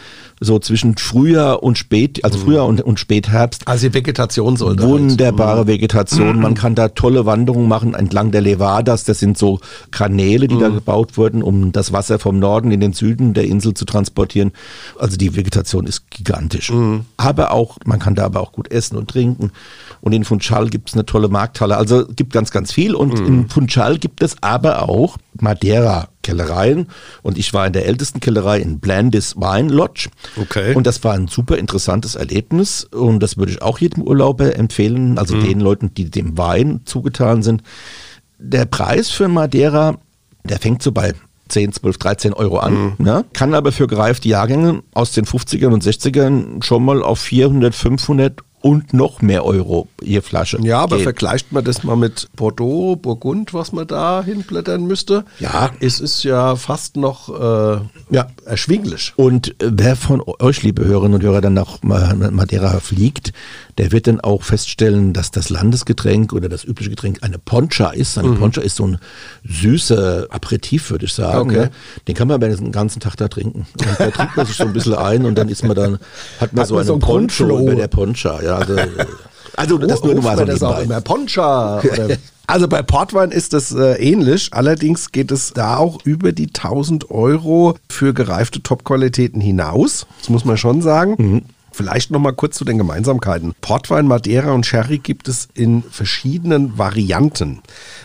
so 0.40 0.59
zwischen 0.59 0.97
Frühjahr 0.99 1.62
und 1.62 1.78
Spät, 1.78 2.25
also 2.25 2.38
mhm. 2.38 2.43
Frühjahr 2.43 2.66
und, 2.66 2.81
und 2.83 3.00
Spätherbst. 3.00 3.66
Also 3.66 3.88
die 3.88 3.95
Vegetation 3.95 4.57
soll 4.57 4.78
Wunderbare 4.78 5.59
halt. 5.59 5.69
Vegetation. 5.69 6.40
Man 6.40 6.55
kann 6.55 6.75
da 6.75 6.88
tolle 6.88 7.25
Wanderungen 7.25 7.69
machen 7.69 7.95
entlang 7.95 8.33
der 8.33 8.43
Levadas. 8.43 9.05
Das 9.05 9.19
sind 9.19 9.38
so 9.38 9.61
Kanäle, 9.90 10.47
die 10.47 10.57
mhm. 10.57 10.61
da 10.61 10.69
gebaut 10.69 11.16
wurden, 11.16 11.43
um 11.43 11.73
das 11.73 11.93
Wasser 11.93 12.19
vom 12.19 12.38
Norden 12.38 12.71
in 12.71 12.81
den 12.81 12.93
Süden 12.93 13.33
der 13.33 13.45
Insel 13.45 13.73
zu 13.75 13.87
transportieren. 13.87 14.52
Also 14.99 15.16
die 15.16 15.37
Vegetation 15.37 15.87
ist 15.87 16.11
gigantisch. 16.11 16.71
Mhm. 16.71 17.07
Aber 17.16 17.52
auch, 17.52 17.78
man 17.87 17.99
kann 17.99 18.14
da 18.14 18.25
aber 18.26 18.40
auch 18.40 18.52
gut 18.52 18.71
essen 18.71 18.97
und 18.97 19.09
trinken. 19.09 19.52
Und 20.02 20.12
in 20.12 20.25
Funchal 20.25 20.69
gibt 20.69 20.90
es 20.90 20.95
eine 20.95 21.07
tolle 21.07 21.28
Markthalle. 21.28 21.76
Also 21.76 22.07
gibt 22.14 22.33
ganz, 22.33 22.50
ganz 22.50 22.73
viel. 22.73 22.95
Und 22.95 23.21
mhm. 23.21 23.26
in 23.26 23.49
Funchal 23.49 23.99
gibt 23.99 24.23
es 24.23 24.37
aber 24.43 24.88
auch 24.88 25.16
Madeira-Kellereien. 25.40 26.88
Und 27.23 27.38
ich 27.38 27.55
war 27.55 27.66
in 27.66 27.73
der 27.73 27.87
ältesten 27.87 28.21
Kellerei 28.21 28.61
in 28.61 28.78
Blandis 28.78 29.37
Wine 29.37 29.73
Lodge. 29.73 30.09
Okay. 30.37 30.75
Und 30.75 30.87
das 30.87 31.02
war 31.04 31.14
ein 31.14 31.28
super 31.28 31.59
interessantes 31.59 32.14
Erlebnis. 32.14 32.85
Und 32.85 33.21
das 33.21 33.37
würde 33.37 33.52
ich 33.52 33.62
auch 33.62 33.78
jedem 33.78 34.02
Urlauber 34.02 34.56
empfehlen, 34.56 35.18
also 35.18 35.37
mhm. 35.37 35.45
den 35.45 35.61
Leuten, 35.61 35.95
die 35.95 36.11
dem 36.11 36.37
Wein 36.38 36.80
zugetan 36.85 37.42
sind. 37.42 37.62
Der 38.38 38.66
Preis 38.66 39.11
für 39.11 39.28
Madeira, 39.28 39.99
der 40.45 40.59
fängt 40.59 40.83
so 40.83 40.92
bei 40.92 41.14
10, 41.49 41.73
12, 41.73 41.99
13 41.99 42.33
Euro 42.33 42.59
an. 42.59 42.75
Mhm. 42.99 43.04
Ne? 43.04 43.25
Kann 43.33 43.54
aber 43.54 43.73
für 43.73 43.87
gereifte 43.87 44.28
Jahrgänge 44.28 44.83
aus 44.92 45.12
den 45.12 45.25
50ern 45.25 45.73
und 45.73 45.85
60ern 45.85 46.62
schon 46.62 46.85
mal 46.85 47.02
auf 47.02 47.21
400, 47.21 47.75
500 47.75 48.40
und 48.66 48.92
noch 48.92 49.23
mehr 49.23 49.44
Euro 49.44 49.87
je 50.02 50.20
Flasche. 50.20 50.58
Ja, 50.61 50.80
aber 50.80 50.96
Geht. 50.96 51.04
vergleicht 51.04 51.52
man 51.52 51.62
das 51.62 51.85
mal 51.85 51.94
mit 51.94 52.28
Bordeaux, 52.35 52.96
Burgund, 52.96 53.54
was 53.54 53.70
man 53.70 53.87
da 53.87 54.25
hinblättern 54.25 54.85
müsste? 54.88 55.25
Ja. 55.38 55.70
Es 55.78 56.00
ist 56.00 56.25
ja 56.25 56.56
fast 56.56 56.96
noch 56.96 57.28
äh, 57.28 57.80
ja, 58.11 58.26
erschwinglich. 58.44 59.12
Und 59.14 59.50
äh, 59.62 59.70
wer 59.73 59.94
von 59.94 60.20
euch, 60.40 60.64
liebe 60.64 60.85
Hörerinnen 60.85 61.14
und 61.14 61.23
Hörer, 61.23 61.42
dann 61.42 61.54
nach 61.54 61.80
Madeira 61.85 62.80
fliegt, 62.80 63.32
der 63.78 63.92
wird 63.92 64.06
dann 64.06 64.21
auch 64.21 64.42
feststellen, 64.42 65.12
dass 65.12 65.30
das 65.30 65.50
Landesgetränk 65.50 66.33
oder 66.33 66.49
das 66.49 66.64
übliche 66.64 66.90
Getränk 66.90 67.18
eine 67.23 67.38
Poncha 67.38 67.90
ist. 67.90 68.16
Eine 68.16 68.28
mhm. 68.28 68.38
Poncha 68.38 68.62
ist 68.62 68.76
so 68.76 68.87
ein 68.87 68.99
süßer 69.45 70.26
Aperitif, 70.30 70.90
würde 70.90 71.04
ich 71.04 71.12
sagen. 71.12 71.50
Okay. 71.50 71.62
Ja. 71.64 71.71
Den 72.09 72.14
kann 72.14 72.28
man 72.28 72.40
den 72.40 72.73
ganzen 72.73 73.00
Tag 73.00 73.16
da 73.16 73.28
trinken. 73.28 73.66
Und 73.78 74.00
da 74.00 74.11
trinkt 74.11 74.37
man 74.37 74.47
sich 74.47 74.56
so 74.56 74.64
ein 74.64 74.73
bisschen 74.73 74.95
ein 74.95 75.26
und 75.26 75.37
dann 75.37 75.49
ist 75.49 75.62
man 75.62 75.76
dann, 75.76 75.99
hat 76.40 76.52
man 76.52 76.62
hat 76.62 76.68
so 76.68 76.75
man 76.75 76.80
einen 76.80 76.87
so 76.88 76.99
Poncho 76.99 77.61
über 77.61 77.75
der 77.75 77.88
Poncha. 77.88 78.42
Ja, 78.42 78.56
also, 78.56 78.76
also 79.56 79.78
das 79.78 80.02
oh, 80.02 80.06
nur 80.06 80.23
mal 80.23 80.38
so 80.38 80.45
das 80.45 80.62
auch 80.62 80.80
immer 80.80 81.00
Poncha. 81.00 81.83
Also 82.49 82.68
bei 82.68 82.80
Portwein 82.80 83.33
ist 83.33 83.52
das 83.52 83.73
äh, 83.73 83.95
ähnlich. 83.95 84.50
Allerdings 84.52 85.11
geht 85.11 85.33
es 85.33 85.52
da 85.52 85.78
auch 85.78 85.99
über 86.04 86.30
die 86.30 86.47
1000 86.47 87.11
Euro 87.11 87.75
für 87.88 88.14
gereifte 88.14 88.62
Top-Qualitäten 88.62 89.40
hinaus. 89.40 90.06
Das 90.21 90.28
muss 90.28 90.45
man 90.45 90.56
schon 90.56 90.80
sagen. 90.80 91.16
Mhm. 91.18 91.42
Vielleicht 91.76 92.11
noch 92.11 92.21
mal 92.21 92.33
kurz 92.33 92.56
zu 92.56 92.64
den 92.64 92.78
Gemeinsamkeiten. 92.78 93.54
Portwein, 93.61 94.06
Madeira 94.06 94.52
und 94.52 94.64
Sherry 94.64 94.97
gibt 94.97 95.28
es 95.28 95.49
in 95.52 95.83
verschiedenen 95.83 96.78
Varianten. 96.78 97.61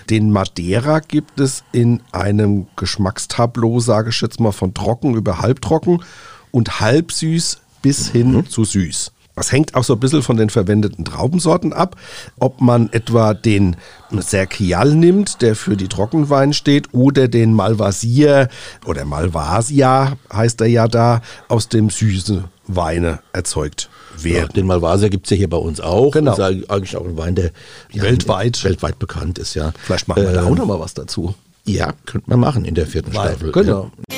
Den 0.10 0.30
Madeira 0.30 1.00
gibt 1.00 1.40
es 1.40 1.63
in 1.72 2.01
einem 2.12 2.68
Geschmackstableau, 2.75 3.80
sage 3.80 4.10
ich 4.10 4.20
jetzt 4.20 4.42
mal, 4.42 4.51
von 4.51 4.74
trocken 4.74 5.16
über 5.16 5.40
halbtrocken 5.40 6.04
und 6.51 6.82
halbsüß 6.82 7.62
bis 7.82 8.10
hin 8.10 8.34
mhm. 8.34 8.50
zu 8.50 8.66
süß. 8.66 9.13
Das 9.38 9.54
hängt 9.54 9.74
auch 9.75 9.86
so 9.86 9.94
ein 9.94 10.00
bisschen 10.01 10.22
von 10.22 10.36
den 10.36 10.50
verwendeten 10.50 11.06
Traubensorten 11.06 11.72
ab. 11.72 11.96
Ob 12.40 12.60
man 12.60 12.90
etwa 12.92 13.34
den 13.34 13.78
Serkial 14.12 14.94
nimmt, 14.96 15.42
der 15.42 15.56
für 15.56 15.78
die 15.78 15.88
Trockenwein 15.88 16.51
steht, 16.51 16.94
oder 16.94 17.30
den 17.30 17.54
Malvasier 17.54 18.50
oder 18.86 19.06
Malvasia 19.06 20.18
heißt 20.34 20.60
er 20.60 20.68
ja 20.68 20.90
da, 20.90 21.22
aus 21.48 21.70
dem 21.70 21.90
süßen 21.90 22.44
Weine 22.75 23.20
erzeugt 23.34 23.90
werden. 24.18 24.38
Ja, 24.38 24.48
den 24.48 24.66
Malvasia 24.66 25.10
gibt 25.10 25.25
es 25.25 25.32
ja 25.32 25.38
hier 25.38 25.50
bei 25.50 25.58
uns 25.58 25.80
auch. 25.80 26.12
Genau. 26.12 26.36
Das 26.36 26.50
ist 26.51 26.70
eigentlich 26.70 26.98
auch 26.98 27.06
ein 27.06 27.18
Wein, 27.18 27.36
der 27.36 27.51
ja, 27.92 28.04
weltweit. 28.04 28.63
weltweit 28.63 29.00
bekannt 29.00 29.40
ist. 29.40 29.54
Ja. 29.54 29.74
Vielleicht 29.84 30.08
machen 30.08 30.24
wir 30.24 30.30
ähm, 30.30 30.36
da 30.36 30.44
auch 30.46 30.56
noch 30.56 30.66
mal 30.66 30.80
was 30.80 30.94
dazu. 30.94 31.36
Ja, 31.66 31.94
könnte 32.06 32.30
man 32.30 32.40
machen 32.40 32.66
in 32.66 32.75
der 32.75 32.88
vierten 32.88 33.13
Weil, 33.13 33.30
Staffel. 33.30 33.51
Genau. 33.51 33.92
Ja. 34.10 34.12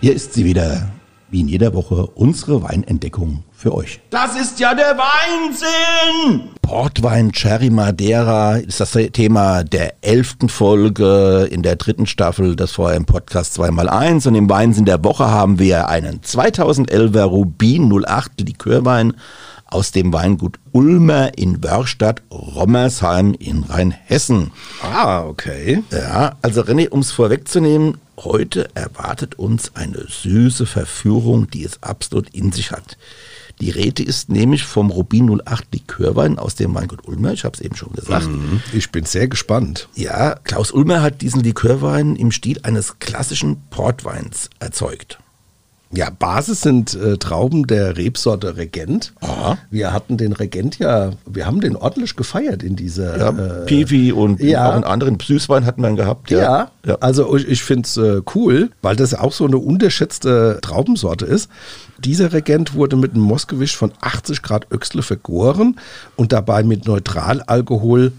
Hier 0.00 0.14
ist 0.14 0.34
sie 0.34 0.44
wieder, 0.44 0.90
wie 1.30 1.42
in 1.42 1.48
jeder 1.48 1.74
Woche, 1.74 2.06
unsere 2.06 2.62
Weinentdeckung 2.64 3.44
für 3.52 3.72
euch. 3.72 4.00
Das 4.10 4.36
ist 4.36 4.58
ja 4.58 4.74
der 4.74 4.98
Weinsinn! 4.98 6.51
Portwein 6.62 7.32
Cherry 7.32 7.68
Madeira 7.68 8.56
ist 8.56 8.80
das 8.80 8.92
Thema 9.12 9.62
der 9.64 9.94
elften 10.00 10.48
Folge 10.48 11.46
in 11.50 11.62
der 11.62 11.76
dritten 11.76 12.06
Staffel 12.06 12.56
des 12.56 12.72
VM 12.72 13.04
Podcast 13.04 13.58
2x1 13.58 14.28
und 14.28 14.34
im 14.36 14.48
Weinsinn 14.48 14.86
der 14.86 15.04
Woche 15.04 15.30
haben 15.30 15.58
wir 15.58 15.88
einen 15.88 16.20
2011er 16.20 17.24
Rubin 17.24 17.92
08 17.92 18.40
Likörwein 18.40 19.14
aus 19.66 19.90
dem 19.90 20.12
Weingut 20.12 20.58
Ulmer 20.72 21.36
in 21.36 21.62
Wörstadt, 21.62 22.22
Rommersheim 22.30 23.34
in 23.38 23.64
Rheinhessen. 23.64 24.52
Ah, 24.82 25.24
okay. 25.24 25.82
Ja, 25.90 26.36
also 26.42 26.62
René, 26.62 26.88
um 26.88 27.00
es 27.00 27.12
vorwegzunehmen, 27.12 27.98
heute 28.18 28.68
erwartet 28.74 29.38
uns 29.38 29.74
eine 29.74 30.06
süße 30.08 30.66
Verführung, 30.66 31.50
die 31.50 31.64
es 31.64 31.82
absolut 31.82 32.30
in 32.30 32.52
sich 32.52 32.70
hat. 32.70 32.96
Die 33.62 33.70
Rede 33.70 34.02
ist 34.02 34.28
nämlich 34.28 34.64
vom 34.64 34.90
Rubin 34.90 35.40
08 35.40 35.72
Likörwein 35.72 36.36
aus 36.36 36.56
dem 36.56 36.74
Weingut 36.74 37.06
Ulmer. 37.06 37.32
Ich 37.32 37.44
habe 37.44 37.54
es 37.54 37.60
eben 37.60 37.76
schon 37.76 37.92
gesagt. 37.92 38.26
Mhm. 38.26 38.60
Ich 38.72 38.90
bin 38.90 39.04
sehr 39.04 39.28
gespannt. 39.28 39.88
Ja, 39.94 40.34
Klaus 40.42 40.72
Ulmer 40.72 41.00
hat 41.00 41.22
diesen 41.22 41.44
Likörwein 41.44 42.16
im 42.16 42.32
Stil 42.32 42.58
eines 42.64 42.98
klassischen 42.98 43.62
Portweins 43.70 44.50
erzeugt. 44.58 45.20
Ja, 45.94 46.08
Basis 46.10 46.62
sind 46.62 46.94
äh, 46.94 47.18
Trauben 47.18 47.66
der 47.66 47.98
Rebsorte 47.98 48.56
Regent. 48.56 49.12
Aha. 49.20 49.58
Wir 49.70 49.92
hatten 49.92 50.16
den 50.16 50.32
Regent 50.32 50.78
ja, 50.78 51.10
wir 51.26 51.44
haben 51.46 51.60
den 51.60 51.76
ordentlich 51.76 52.16
gefeiert 52.16 52.62
in 52.62 52.76
dieser. 52.76 53.18
Ja, 53.18 53.28
äh, 53.28 53.66
Piwi 53.66 54.10
und 54.10 54.40
ja. 54.40 54.68
auch 54.68 54.74
einen 54.74 54.84
anderen 54.84 55.18
Süßwein 55.20 55.66
hatten 55.66 55.82
wir 55.82 55.92
gehabt. 55.92 56.30
Ja, 56.30 56.40
ja, 56.40 56.70
ja. 56.86 56.96
also 57.00 57.36
ich, 57.36 57.46
ich 57.46 57.62
finde 57.62 57.86
es 57.86 57.96
äh, 57.98 58.22
cool, 58.34 58.70
weil 58.80 58.96
das 58.96 59.12
auch 59.12 59.32
so 59.32 59.44
eine 59.44 59.58
unterschätzte 59.58 60.58
Traubensorte 60.62 61.26
ist. 61.26 61.50
Dieser 61.98 62.32
Regent 62.32 62.74
wurde 62.74 62.96
mit 62.96 63.12
einem 63.12 63.24
Moskgewicht 63.24 63.76
von 63.76 63.92
80 64.00 64.42
Grad 64.42 64.72
Öxle 64.72 65.02
vergoren 65.02 65.76
und 66.16 66.32
dabei 66.32 66.62
mit 66.62 66.86
Neutralalkohol 66.86 68.12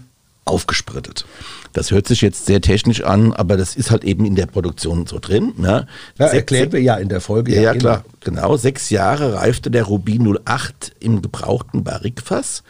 aufgesprittet. 0.44 1.24
Das 1.72 1.90
hört 1.90 2.06
sich 2.06 2.20
jetzt 2.20 2.46
sehr 2.46 2.60
technisch 2.60 3.02
an, 3.02 3.32
aber 3.32 3.56
das 3.56 3.76
ist 3.76 3.90
halt 3.90 4.04
eben 4.04 4.24
in 4.24 4.36
der 4.36 4.46
Produktion 4.46 5.06
so 5.06 5.18
drin. 5.18 5.52
Ne? 5.56 5.86
Ja, 6.18 6.26
erklären 6.26 6.72
wir 6.72 6.80
ja 6.80 6.96
in 6.96 7.08
der 7.08 7.20
Folge. 7.20 7.54
Ja, 7.54 7.62
ja 7.62 7.74
klar, 7.74 8.04
genau. 8.20 8.56
Sechs 8.56 8.90
Jahre 8.90 9.34
reifte 9.34 9.70
der 9.70 9.84
Rubin 9.84 10.38
08 10.44 10.92
im 11.00 11.22
gebrauchten 11.22 11.82
Barrikfass. 11.82 12.62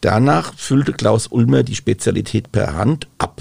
Danach 0.00 0.54
füllte 0.54 0.92
Klaus 0.92 1.28
Ulmer 1.28 1.62
die 1.62 1.74
Spezialität 1.74 2.52
per 2.52 2.74
Hand 2.74 3.08
ab. 3.18 3.40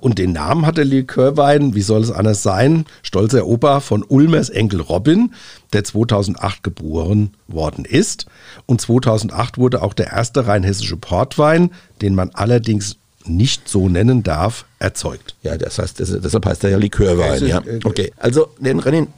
Und 0.00 0.18
den 0.18 0.32
Namen 0.32 0.66
hat 0.66 0.76
der 0.76 0.84
Likörwein, 0.84 1.74
wie 1.74 1.82
soll 1.82 2.02
es 2.02 2.10
anders 2.10 2.42
sein, 2.42 2.86
stolzer 3.02 3.46
Opa 3.46 3.80
von 3.80 4.04
Ulmers 4.04 4.50
Enkel 4.50 4.80
Robin, 4.80 5.32
der 5.72 5.84
2008 5.84 6.62
geboren 6.62 7.34
worden 7.46 7.84
ist. 7.84 8.26
Und 8.66 8.80
2008 8.80 9.58
wurde 9.58 9.82
auch 9.82 9.94
der 9.94 10.12
erste 10.12 10.46
rheinhessische 10.46 10.96
Portwein, 10.96 11.70
den 12.00 12.14
man 12.14 12.30
allerdings 12.34 12.96
nicht 13.24 13.68
so 13.68 13.88
nennen 13.88 14.22
darf, 14.22 14.64
erzeugt. 14.78 15.34
Ja, 15.42 15.56
das 15.56 15.78
heißt, 15.78 16.00
das, 16.00 16.16
deshalb 16.20 16.46
heißt 16.46 16.64
er 16.64 16.70
ja 16.70 16.78
Likörwein. 16.78 17.46
Ja. 17.46 17.58
Äh, 17.58 17.80
okay, 17.84 18.12
also 18.16 18.48
den 18.58 18.78
Rennen, 18.78 19.08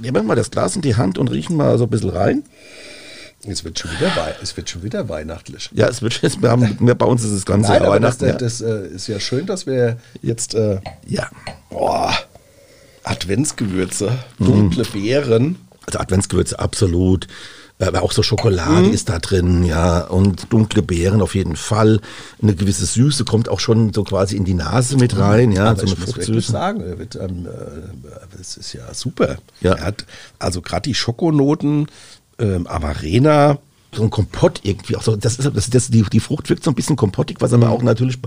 nehmen 0.00 0.16
wir 0.16 0.22
mal 0.22 0.34
das 0.34 0.50
Glas 0.50 0.76
in 0.76 0.82
die 0.82 0.96
Hand 0.96 1.18
und 1.18 1.30
riechen 1.30 1.56
mal 1.56 1.76
so 1.78 1.84
ein 1.84 1.90
bisschen 1.90 2.10
rein. 2.10 2.44
Es 3.44 3.64
wird 3.64 3.78
schon 3.78 3.90
wieder, 3.92 4.12
es 4.42 4.56
wird 4.56 4.68
schon 4.68 4.82
wieder 4.82 5.08
weihnachtlich. 5.08 5.70
Ja, 5.72 5.88
es 5.88 6.02
wird 6.02 6.20
wir 6.22 6.50
haben, 6.50 6.76
bei 6.80 7.06
uns 7.06 7.24
ist 7.24 7.30
es 7.30 7.46
ganze 7.46 7.70
Nein, 7.70 7.82
Weihnachten. 7.86 8.26
Das, 8.26 8.38
das, 8.38 8.58
das 8.58 8.60
äh, 8.60 8.86
ist 8.88 9.06
ja 9.06 9.20
schön, 9.20 9.46
dass 9.46 9.66
wir 9.66 9.98
jetzt 10.22 10.54
äh, 10.54 10.80
ja. 11.06 11.28
Boah, 11.70 12.12
Adventsgewürze, 13.04 14.18
dunkle 14.38 14.82
mm. 14.84 14.92
Beeren. 14.92 15.56
Also 15.86 16.00
Adventsgewürze 16.00 16.58
absolut. 16.58 17.28
Aber 17.80 18.02
auch 18.02 18.10
so 18.10 18.24
Schokolade 18.24 18.88
mhm. 18.88 18.92
ist 18.92 19.08
da 19.08 19.20
drin, 19.20 19.62
ja, 19.64 20.00
und 20.00 20.52
dunkle 20.52 20.82
Beeren 20.82 21.22
auf 21.22 21.36
jeden 21.36 21.54
Fall. 21.54 22.00
Eine 22.42 22.56
gewisse 22.56 22.86
Süße 22.86 23.24
kommt 23.24 23.48
auch 23.48 23.60
schon 23.60 23.92
so 23.92 24.02
quasi 24.02 24.36
in 24.36 24.44
die 24.44 24.54
Nase 24.54 24.96
mit 24.96 25.14
mhm. 25.14 25.20
rein, 25.20 25.52
ja. 25.52 25.70
Aber 25.70 25.86
so 25.86 25.86
ich 25.86 25.98
muss 25.98 26.16
wirklich 26.16 26.46
sagen, 26.46 26.82
ähm, 26.82 27.46
äh, 27.46 28.36
das 28.36 28.56
ist 28.56 28.72
ja 28.72 28.92
super. 28.92 29.36
Ja. 29.60 29.74
Er 29.74 29.84
hat 29.84 30.06
also 30.40 30.60
gerade 30.60 30.82
die 30.82 30.94
Schokonoten, 30.94 31.86
ähm, 32.38 32.66
Amarena, 32.66 33.58
so 33.94 34.02
ein 34.02 34.10
Kompott 34.10 34.60
irgendwie. 34.62 34.96
Auch 34.96 35.02
so, 35.02 35.16
das 35.16 35.38
ist, 35.38 35.50
das, 35.54 35.70
das, 35.70 35.88
die, 35.88 36.02
die 36.02 36.20
Frucht 36.20 36.50
wirkt 36.50 36.64
so 36.64 36.70
ein 36.70 36.74
bisschen 36.74 36.96
kompottig, 36.96 37.40
was 37.40 37.52
aber 37.52 37.66
mhm. 37.66 37.72
auch 37.72 37.82
natürlich 37.82 38.18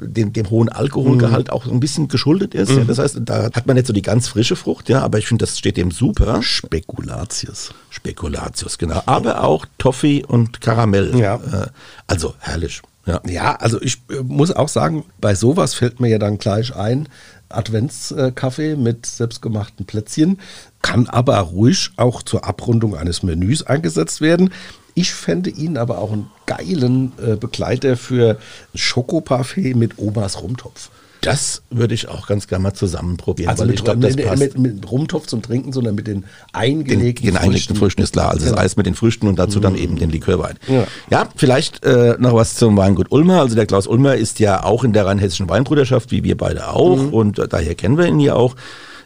dem, 0.00 0.32
dem 0.32 0.50
hohen 0.50 0.68
Alkoholgehalt 0.68 1.48
mhm. 1.48 1.52
auch 1.52 1.64
so 1.64 1.70
ein 1.70 1.80
bisschen 1.80 2.08
geschuldet 2.08 2.54
ist. 2.54 2.70
Mhm. 2.70 2.78
Ja, 2.78 2.84
das 2.84 2.98
heißt, 2.98 3.18
da 3.22 3.44
hat 3.44 3.66
man 3.66 3.76
nicht 3.76 3.86
so 3.86 3.92
die 3.92 4.02
ganz 4.02 4.28
frische 4.28 4.56
Frucht, 4.56 4.88
ja, 4.88 5.02
aber 5.02 5.18
ich 5.18 5.26
finde, 5.26 5.44
das 5.44 5.58
steht 5.58 5.76
dem 5.76 5.90
super. 5.90 6.42
Spekulatius. 6.42 7.74
Spekulatius, 7.90 8.78
genau. 8.78 9.02
Aber 9.06 9.44
auch 9.44 9.66
Toffee 9.78 10.24
und 10.24 10.60
Karamell. 10.60 11.18
Ja. 11.18 11.36
Äh, 11.36 11.66
also 12.06 12.34
herrlich. 12.38 12.80
Ja. 13.10 13.20
ja, 13.26 13.56
also 13.56 13.80
ich 13.82 14.02
äh, 14.10 14.22
muss 14.22 14.52
auch 14.52 14.68
sagen, 14.68 15.04
bei 15.20 15.34
sowas 15.34 15.74
fällt 15.74 15.98
mir 15.98 16.08
ja 16.08 16.18
dann 16.18 16.38
gleich 16.38 16.76
ein, 16.76 17.08
Adventskaffee 17.48 18.76
mit 18.76 19.06
selbstgemachten 19.06 19.84
Plätzchen, 19.84 20.38
kann 20.82 21.08
aber 21.08 21.38
ruhig 21.38 21.90
auch 21.96 22.22
zur 22.22 22.44
Abrundung 22.44 22.96
eines 22.96 23.24
Menüs 23.24 23.64
eingesetzt 23.64 24.20
werden. 24.20 24.52
Ich 24.94 25.12
fände 25.12 25.50
ihn 25.50 25.76
aber 25.76 25.98
auch 25.98 26.12
einen 26.12 26.30
geilen 26.46 27.12
äh, 27.18 27.34
Begleiter 27.34 27.96
für 27.96 28.38
Schokoparfait 28.74 29.74
mit 29.74 29.98
Omas 29.98 30.40
Rumtopf. 30.40 30.90
Das 31.20 31.62
würde 31.70 31.94
ich 31.94 32.08
auch 32.08 32.26
ganz 32.26 32.46
gerne 32.48 32.62
mal 32.62 32.74
zusammen 32.74 33.16
probieren. 33.16 33.50
Also 33.50 33.62
weil 33.62 33.68
mit, 33.68 33.78
ich 33.78 33.84
glaub, 33.84 34.00
das 34.00 34.16
mit, 34.16 34.26
passt. 34.26 34.40
Mit, 34.40 34.58
mit, 34.58 34.90
Rumtopf 34.90 35.26
zum 35.26 35.42
Trinken, 35.42 35.72
sondern 35.72 35.94
mit 35.94 36.06
den 36.06 36.24
eingelegten 36.52 37.26
den, 37.26 37.34
den 37.34 37.42
eingelegten 37.42 37.76
Früchten. 37.76 38.02
ist 38.02 38.12
klar. 38.12 38.30
Also 38.30 38.46
das 38.46 38.56
Eis 38.56 38.76
mit 38.76 38.86
den 38.86 38.94
Früchten 38.94 39.28
und 39.28 39.38
dazu 39.38 39.58
mhm. 39.58 39.62
dann 39.62 39.76
eben 39.76 39.96
den 39.96 40.10
Likörwein. 40.10 40.56
Ja, 40.68 40.86
ja 41.10 41.28
vielleicht 41.36 41.84
äh, 41.84 42.16
noch 42.18 42.34
was 42.34 42.54
zum 42.54 42.76
Weingut 42.76 43.10
Ulmer. 43.10 43.40
Also 43.40 43.54
der 43.54 43.66
Klaus 43.66 43.86
Ulmer 43.86 44.16
ist 44.16 44.38
ja 44.38 44.64
auch 44.64 44.84
in 44.84 44.92
der 44.92 45.06
rheinhessischen 45.06 45.48
Weinbruderschaft, 45.48 46.10
wie 46.10 46.24
wir 46.24 46.36
beide 46.36 46.68
auch. 46.68 46.96
Mhm. 46.96 47.14
Und 47.14 47.38
äh, 47.38 47.48
daher 47.48 47.74
kennen 47.74 47.98
wir 47.98 48.06
ihn 48.06 48.20
ja 48.20 48.34
auch. 48.34 48.56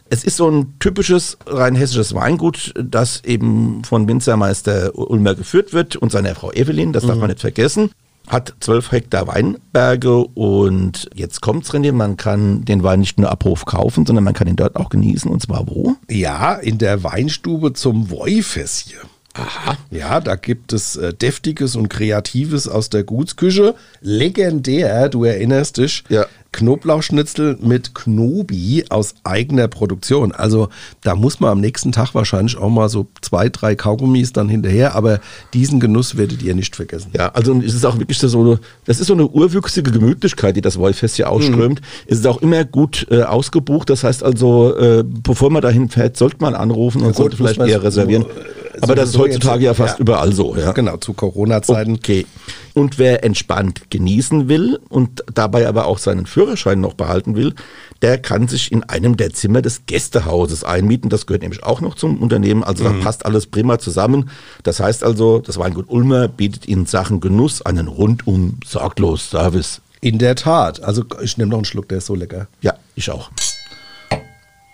Es 0.07 0.23
ist 0.23 0.37
so 0.37 0.47
ein 0.49 0.75
typisches 0.79 1.37
rheinhessisches 1.47 2.13
Weingut, 2.13 2.73
das 2.79 3.23
eben 3.23 3.83
von 3.83 4.07
Winzermeister 4.07 4.95
Ulmer 4.95 5.33
geführt 5.33 5.73
wird 5.73 5.95
und 5.95 6.11
seiner 6.11 6.35
Frau 6.35 6.51
Evelyn, 6.51 6.93
das 6.93 7.03
darf 7.05 7.15
mhm. 7.15 7.21
man 7.21 7.29
nicht 7.31 7.41
vergessen. 7.41 7.89
Hat 8.27 8.53
12 8.59 8.91
Hektar 8.91 9.27
Weinberge 9.27 10.25
und 10.25 11.09
jetzt 11.13 11.41
kommt's 11.41 11.73
René, 11.73 11.91
man 11.91 12.17
kann 12.17 12.65
den 12.65 12.83
Wein 12.83 12.99
nicht 12.99 13.19
nur 13.19 13.31
ab 13.31 13.43
Hof 13.43 13.65
kaufen, 13.65 14.05
sondern 14.05 14.23
man 14.23 14.33
kann 14.33 14.47
ihn 14.47 14.55
dort 14.55 14.75
auch 14.75 14.89
genießen 14.89 15.29
und 15.29 15.41
zwar 15.41 15.67
wo? 15.67 15.95
Ja, 16.09 16.53
in 16.53 16.77
der 16.77 17.03
Weinstube 17.03 17.73
zum 17.73 18.09
Woifässchen. 18.09 19.14
Aha. 19.35 19.77
Ja, 19.91 20.21
da 20.21 20.35
gibt 20.35 20.71
es 20.71 20.95
äh, 20.95 21.13
Deftiges 21.13 21.75
und 21.75 21.89
Kreatives 21.89 22.67
aus 22.67 22.89
der 22.89 23.03
Gutsküche. 23.03 23.75
Legendär, 24.01 25.09
du 25.09 25.25
erinnerst 25.25 25.77
dich. 25.77 26.03
Ja. 26.09 26.25
Knoblauchschnitzel 26.53 27.57
mit 27.61 27.93
Knobi 27.93 28.85
aus 28.87 29.15
eigener 29.25 29.67
Produktion. 29.67 30.31
Also 30.31 30.69
da 31.01 31.13
muss 31.13 31.41
man 31.41 31.51
am 31.51 31.59
nächsten 31.59 31.91
Tag 31.91 32.15
wahrscheinlich 32.15 32.57
auch 32.57 32.69
mal 32.69 32.87
so 32.87 33.07
zwei, 33.19 33.49
drei 33.49 33.75
Kaugummis 33.75 34.31
dann 34.31 34.47
hinterher, 34.47 34.95
aber 34.95 35.19
diesen 35.53 35.81
Genuss 35.81 36.15
werdet 36.15 36.41
ihr 36.41 36.55
nicht 36.55 36.73
vergessen. 36.77 37.11
Ja, 37.13 37.27
also 37.33 37.59
es 37.59 37.73
ist 37.73 37.85
auch 37.85 37.99
wirklich 37.99 38.17
so 38.19 38.39
eine, 38.39 38.59
das 38.85 39.01
ist 39.01 39.07
so 39.07 39.13
eine 39.13 39.27
urwüchsige 39.27 39.91
Gemütlichkeit, 39.91 40.55
die 40.55 40.61
das 40.61 40.77
Wollfest 40.77 41.17
hier 41.17 41.29
ausströmt. 41.29 41.81
Mhm. 41.81 41.85
Es 42.07 42.19
ist 42.19 42.27
auch 42.27 42.41
immer 42.41 42.63
gut 42.63 43.05
äh, 43.11 43.23
ausgebucht. 43.23 43.89
Das 43.89 44.05
heißt 44.05 44.23
also, 44.23 44.77
äh, 44.77 45.03
bevor 45.05 45.49
man 45.49 45.61
dahin 45.61 45.89
fährt, 45.89 46.15
sollte 46.15 46.37
man 46.39 46.55
anrufen 46.55 47.01
und 47.01 47.09
ja, 47.09 47.13
sollte 47.13 47.35
vielleicht 47.35 47.59
eher 47.59 47.83
reservieren. 47.83 48.23
So, 48.23 48.64
aber 48.81 48.95
das 48.95 49.09
ist 49.09 49.17
heutzutage 49.17 49.65
ja 49.65 49.73
fast 49.73 49.95
ja. 49.95 50.01
überall 50.01 50.33
so. 50.33 50.55
Ja. 50.55 50.71
Genau, 50.71 50.97
zu 50.97 51.13
Corona-Zeiten. 51.13 51.95
Okay. 51.95 52.25
Und 52.73 52.99
wer 52.99 53.23
entspannt 53.23 53.89
genießen 53.89 54.49
will 54.49 54.79
und 54.89 55.23
dabei 55.33 55.67
aber 55.67 55.85
auch 55.85 55.97
seinen 55.97 56.25
Führerschein 56.25 56.81
noch 56.81 56.93
behalten 56.93 57.35
will, 57.35 57.53
der 58.01 58.17
kann 58.17 58.47
sich 58.47 58.71
in 58.71 58.83
einem 58.83 59.17
der 59.17 59.33
Zimmer 59.33 59.61
des 59.61 59.85
Gästehauses 59.85 60.63
einmieten. 60.63 61.09
Das 61.09 61.25
gehört 61.25 61.41
nämlich 61.41 61.63
auch 61.63 61.81
noch 61.81 61.95
zum 61.95 62.21
Unternehmen. 62.21 62.63
Also 62.63 62.83
mhm. 62.83 62.99
da 62.99 63.03
passt 63.03 63.25
alles 63.25 63.47
prima 63.47 63.79
zusammen. 63.79 64.29
Das 64.63 64.79
heißt 64.79 65.03
also, 65.03 65.39
das 65.39 65.57
Weingut 65.57 65.89
Ulmer 65.89 66.27
bietet 66.27 66.65
in 66.65 66.85
Sachen 66.85 67.21
Genuss 67.21 67.61
einen 67.61 67.87
rundum 67.87 68.59
sorglos 68.65 69.29
Service. 69.29 69.81
In 70.01 70.19
der 70.19 70.35
Tat. 70.35 70.83
Also 70.83 71.03
ich 71.21 71.37
nehme 71.37 71.51
noch 71.51 71.57
einen 71.57 71.65
Schluck, 71.65 71.87
der 71.89 71.99
ist 71.99 72.07
so 72.07 72.15
lecker. 72.15 72.47
Ja, 72.61 72.75
ich 72.95 73.09
auch. 73.09 73.31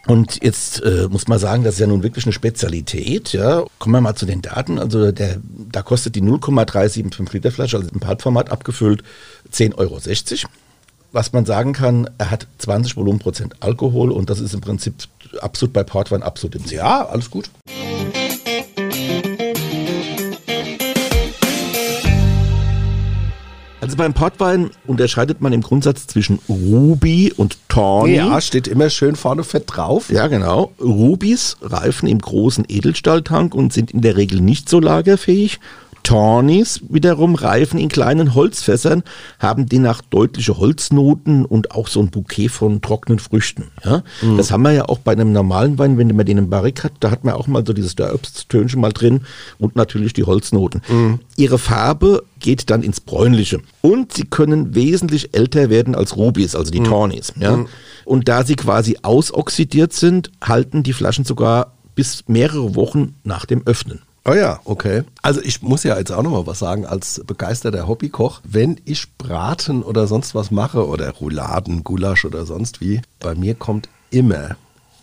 Und 0.07 0.43
jetzt 0.43 0.81
äh, 0.83 1.07
muss 1.09 1.27
man 1.27 1.37
sagen, 1.37 1.63
das 1.63 1.75
ist 1.75 1.79
ja 1.79 1.87
nun 1.87 2.03
wirklich 2.03 2.25
eine 2.25 2.33
Spezialität. 2.33 3.33
Ja. 3.33 3.65
Kommen 3.77 3.93
wir 3.93 4.01
mal 4.01 4.15
zu 4.15 4.25
den 4.25 4.41
Daten. 4.41 4.79
Also 4.79 5.11
der, 5.11 5.37
da 5.71 5.83
kostet 5.83 6.15
die 6.15 6.21
0,375 6.21 7.33
Liter 7.33 7.51
Flasche, 7.51 7.77
also 7.77 7.89
im 7.89 7.99
Padformat 7.99 8.51
abgefüllt, 8.51 9.03
10,60 9.53 9.77
Euro. 9.77 9.99
Was 11.11 11.33
man 11.33 11.45
sagen 11.45 11.73
kann, 11.73 12.09
er 12.17 12.31
hat 12.31 12.47
20 12.59 12.95
Volumenprozent 12.95 13.55
Alkohol 13.59 14.11
und 14.11 14.29
das 14.29 14.39
ist 14.39 14.53
im 14.53 14.61
Prinzip 14.61 14.95
absolut 15.41 15.73
bei 15.73 15.83
Portwein 15.83 16.23
absolut 16.23 16.55
im 16.55 16.65
Ziel. 16.65 16.77
Ja, 16.77 17.05
alles 17.05 17.29
gut. 17.29 17.49
Also 23.81 23.97
beim 23.97 24.13
Portwein 24.13 24.69
unterscheidet 24.85 25.41
man 25.41 25.53
im 25.53 25.61
Grundsatz 25.61 26.05
zwischen 26.05 26.39
Ruby 26.47 27.33
und 27.35 27.57
Tawny. 27.67 28.15
Ja, 28.15 28.39
steht 28.39 28.67
immer 28.67 28.91
schön 28.91 29.15
vorne 29.15 29.43
fett 29.43 29.63
drauf. 29.65 30.11
Ja, 30.11 30.27
genau. 30.27 30.71
Rubis 30.79 31.57
reifen 31.61 32.07
im 32.07 32.19
großen 32.19 32.65
Edelstahltank 32.67 33.55
und 33.55 33.73
sind 33.73 33.89
in 33.91 34.01
der 34.01 34.17
Regel 34.17 34.39
nicht 34.39 34.69
so 34.69 34.79
lagerfähig. 34.79 35.59
Tawnies 36.03 36.81
wiederum 36.89 37.35
reifen 37.35 37.79
in 37.79 37.89
kleinen 37.89 38.35
Holzfässern, 38.35 39.03
haben 39.39 39.67
demnach 39.67 40.01
deutliche 40.01 40.57
Holznoten 40.57 41.45
und 41.45 41.71
auch 41.71 41.87
so 41.87 41.99
ein 41.99 42.09
Bouquet 42.09 42.49
von 42.49 42.81
trockenen 42.81 43.19
Früchten. 43.19 43.71
Ja? 43.83 44.03
Mhm. 44.21 44.37
Das 44.37 44.51
haben 44.51 44.63
wir 44.63 44.71
ja 44.71 44.85
auch 44.85 44.99
bei 44.99 45.11
einem 45.11 45.31
normalen 45.31 45.77
Wein, 45.77 45.97
wenn 45.97 46.15
man 46.15 46.25
den 46.25 46.37
im 46.37 46.49
Barrik 46.49 46.83
hat, 46.83 46.93
da 46.99 47.11
hat 47.11 47.23
man 47.23 47.35
auch 47.35 47.47
mal 47.47 47.65
so 47.65 47.73
dieses 47.73 47.95
Obsttönchen 47.99 48.81
mal 48.81 48.91
drin 48.91 49.21
und 49.57 49.75
natürlich 49.75 50.13
die 50.13 50.23
Holznoten. 50.23 50.81
Mhm. 50.89 51.19
Ihre 51.37 51.57
Farbe 51.57 52.23
geht 52.39 52.69
dann 52.69 52.83
ins 52.83 52.99
Bräunliche. 52.99 53.59
Und 53.81 54.13
sie 54.13 54.25
können 54.25 54.75
wesentlich 54.75 55.33
älter 55.33 55.69
werden 55.69 55.95
als 55.95 56.17
Rubis, 56.17 56.55
also 56.55 56.71
die 56.71 56.79
mhm. 56.79 56.85
Tawnies. 56.85 57.33
Ja? 57.39 57.57
Mhm. 57.57 57.67
Und 58.05 58.27
da 58.27 58.43
sie 58.43 58.55
quasi 58.55 58.97
ausoxidiert 59.01 59.93
sind, 59.93 60.31
halten 60.43 60.83
die 60.83 60.93
Flaschen 60.93 61.25
sogar 61.25 61.73
bis 61.95 62.23
mehrere 62.27 62.75
Wochen 62.75 63.15
nach 63.23 63.45
dem 63.45 63.65
Öffnen. 63.65 64.01
Oh 64.23 64.33
ja, 64.33 64.59
okay. 64.65 65.03
Also 65.23 65.41
ich 65.41 65.63
muss 65.63 65.83
ja 65.83 65.97
jetzt 65.97 66.11
auch 66.11 66.21
noch 66.21 66.31
mal 66.31 66.45
was 66.45 66.59
sagen, 66.59 66.85
als 66.85 67.21
begeisterter 67.25 67.87
Hobbykoch, 67.87 68.41
wenn 68.43 68.79
ich 68.85 69.17
Braten 69.17 69.81
oder 69.81 70.05
sonst 70.05 70.35
was 70.35 70.51
mache 70.51 70.87
oder 70.87 71.09
Rouladen, 71.09 71.83
Gulasch 71.83 72.25
oder 72.25 72.45
sonst 72.45 72.81
wie, 72.81 73.01
bei 73.19 73.33
mir 73.33 73.55
kommt 73.55 73.89
immer, 74.11 74.57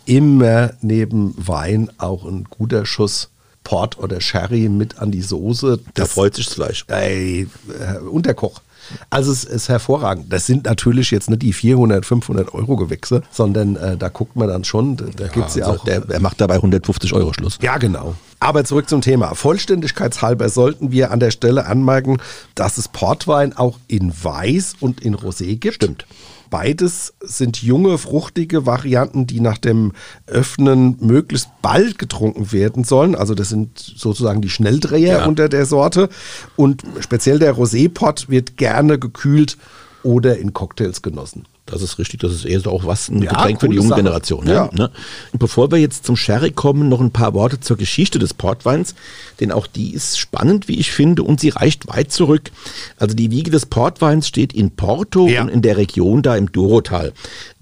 immer 0.06 0.72
neben 0.82 1.34
Wein 1.36 1.90
auch 1.98 2.24
ein 2.24 2.44
guter 2.44 2.86
Schuss 2.86 3.30
Port 3.64 3.98
oder 3.98 4.20
Sherry 4.20 4.68
mit 4.68 4.98
an 4.98 5.10
die 5.10 5.20
Soße. 5.20 5.80
Da 5.94 6.06
freut 6.06 6.34
sich 6.34 6.48
Fleisch. 6.48 6.84
Ey, 6.88 7.48
äh, 7.68 7.98
und 7.98 8.24
der 8.24 8.34
Koch. 8.34 8.62
Also 9.10 9.32
es 9.32 9.44
ist 9.44 9.68
hervorragend. 9.68 10.32
Das 10.32 10.46
sind 10.46 10.64
natürlich 10.64 11.10
jetzt 11.10 11.30
nicht 11.30 11.42
die 11.42 11.52
400, 11.52 12.04
500 12.04 12.54
Euro 12.54 12.76
Gewächse, 12.76 13.22
sondern 13.30 13.76
äh, 13.76 13.96
da 13.96 14.08
guckt 14.08 14.36
man 14.36 14.48
dann 14.48 14.64
schon, 14.64 14.96
da 14.96 15.04
ja, 15.24 15.28
gibt 15.28 15.48
es 15.48 15.54
ja 15.54 15.66
also 15.66 15.80
auch... 15.80 15.84
Der, 15.84 16.02
er 16.08 16.20
macht 16.20 16.40
dabei 16.40 16.54
150 16.54 17.12
Euro 17.12 17.32
Schluss. 17.32 17.58
Ja, 17.62 17.78
genau. 17.78 18.14
Aber 18.40 18.64
zurück 18.64 18.88
zum 18.88 19.00
Thema. 19.00 19.34
Vollständigkeitshalber 19.34 20.48
sollten 20.48 20.92
wir 20.92 21.10
an 21.10 21.20
der 21.20 21.32
Stelle 21.32 21.66
anmerken, 21.66 22.18
dass 22.54 22.78
es 22.78 22.88
Portwein 22.88 23.56
auch 23.56 23.78
in 23.88 24.12
Weiß 24.12 24.74
und 24.80 25.00
in 25.00 25.16
Rosé 25.16 25.58
gibt. 25.58 25.74
Stimmt. 25.74 26.06
Beides 26.50 27.14
sind 27.20 27.62
junge, 27.62 27.98
fruchtige 27.98 28.66
Varianten, 28.66 29.26
die 29.26 29.40
nach 29.40 29.58
dem 29.58 29.92
Öffnen 30.26 30.96
möglichst 31.00 31.48
bald 31.62 31.98
getrunken 31.98 32.52
werden 32.52 32.84
sollen. 32.84 33.14
Also 33.14 33.34
das 33.34 33.48
sind 33.48 33.78
sozusagen 33.78 34.40
die 34.40 34.50
Schnelldreher 34.50 35.18
ja. 35.18 35.26
unter 35.26 35.48
der 35.48 35.66
Sorte. 35.66 36.08
Und 36.56 36.82
speziell 37.00 37.38
der 37.38 37.54
Rosé-Pot 37.54 38.28
wird 38.28 38.56
gerne 38.56 38.98
gekühlt 38.98 39.56
oder 40.02 40.38
in 40.38 40.52
Cocktails 40.52 41.02
genossen. 41.02 41.44
Das 41.70 41.82
ist 41.82 41.98
richtig, 41.98 42.20
das 42.20 42.32
ist 42.32 42.44
eher 42.44 42.60
so 42.60 42.70
auch 42.70 42.86
was, 42.86 43.08
ein 43.08 43.22
ja, 43.22 43.30
Getränk 43.30 43.60
für 43.60 43.68
die 43.68 43.76
junge 43.76 43.90
Sache. 43.90 44.02
Generation. 44.02 44.44
Ne? 44.44 44.52
Ja. 44.52 44.70
Ne? 44.72 44.90
Bevor 45.32 45.70
wir 45.70 45.78
jetzt 45.78 46.04
zum 46.04 46.16
Sherry 46.16 46.50
kommen, 46.50 46.88
noch 46.88 47.00
ein 47.00 47.10
paar 47.10 47.34
Worte 47.34 47.60
zur 47.60 47.76
Geschichte 47.76 48.18
des 48.18 48.34
Portweins, 48.34 48.94
denn 49.40 49.52
auch 49.52 49.66
die 49.66 49.92
ist 49.92 50.18
spannend, 50.18 50.68
wie 50.68 50.78
ich 50.78 50.90
finde, 50.90 51.22
und 51.22 51.40
sie 51.40 51.50
reicht 51.50 51.88
weit 51.88 52.10
zurück. 52.10 52.50
Also 52.96 53.14
die 53.14 53.30
Wiege 53.30 53.50
des 53.50 53.66
Portweins 53.66 54.26
steht 54.26 54.52
in 54.52 54.70
Porto 54.70 55.28
ja. 55.28 55.42
und 55.42 55.48
in 55.48 55.62
der 55.62 55.76
Region 55.76 56.22
da 56.22 56.36
im 56.36 56.50
Dorotal. 56.50 57.12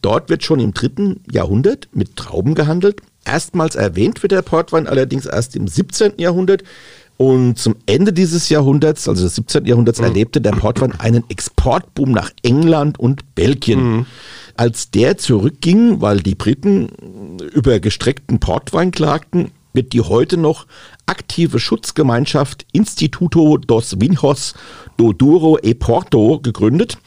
Dort 0.03 0.29
wird 0.29 0.45
schon 0.45 0.61
im 0.61 0.73
dritten 0.73 1.21
Jahrhundert 1.31 1.89
mit 1.93 2.17
Trauben 2.17 2.55
gehandelt. 2.55 3.01
Erstmals 3.25 3.75
erwähnt 3.75 4.23
wird 4.23 4.31
der 4.31 4.43
Portwein 4.43 4.87
allerdings 4.87 5.27
erst 5.27 5.57
im 5.57 5.67
17. 5.67 6.13
Jahrhundert 6.19 6.63
und 7.17 7.59
zum 7.59 7.77
Ende 7.87 8.13
dieses 8.13 8.49
Jahrhunderts, 8.49 9.09
also 9.09 9.25
des 9.25 9.37
17. 9.37 9.65
Jahrhunderts, 9.65 10.01
mhm. 10.01 10.07
erlebte 10.07 10.41
der 10.41 10.53
Portwein 10.53 10.93
einen 10.99 11.25
Exportboom 11.29 12.13
nach 12.13 12.31
England 12.43 12.99
und 12.99 13.35
Belgien. 13.35 13.81
Mhm. 13.81 14.07
Als 14.57 14.91
der 14.91 15.19
zurückging, 15.19 16.01
weil 16.01 16.21
die 16.21 16.35
Briten 16.35 16.89
über 17.53 17.79
gestreckten 17.81 18.41
Portwein 18.41 18.91
klagten, 18.91 19.51
wird 19.73 19.93
die 19.93 20.01
heute 20.01 20.39
noch 20.39 20.67
aktive 21.05 21.61
Schutzgemeinschaft 21.61 22.67
Instituto 22.73 23.59
dos 23.59 24.01
Vinhos 24.01 24.55
do 24.97 25.13
Douro 25.13 25.59
e 25.63 25.75
Porto 25.75 26.41
gegründet. 26.41 26.99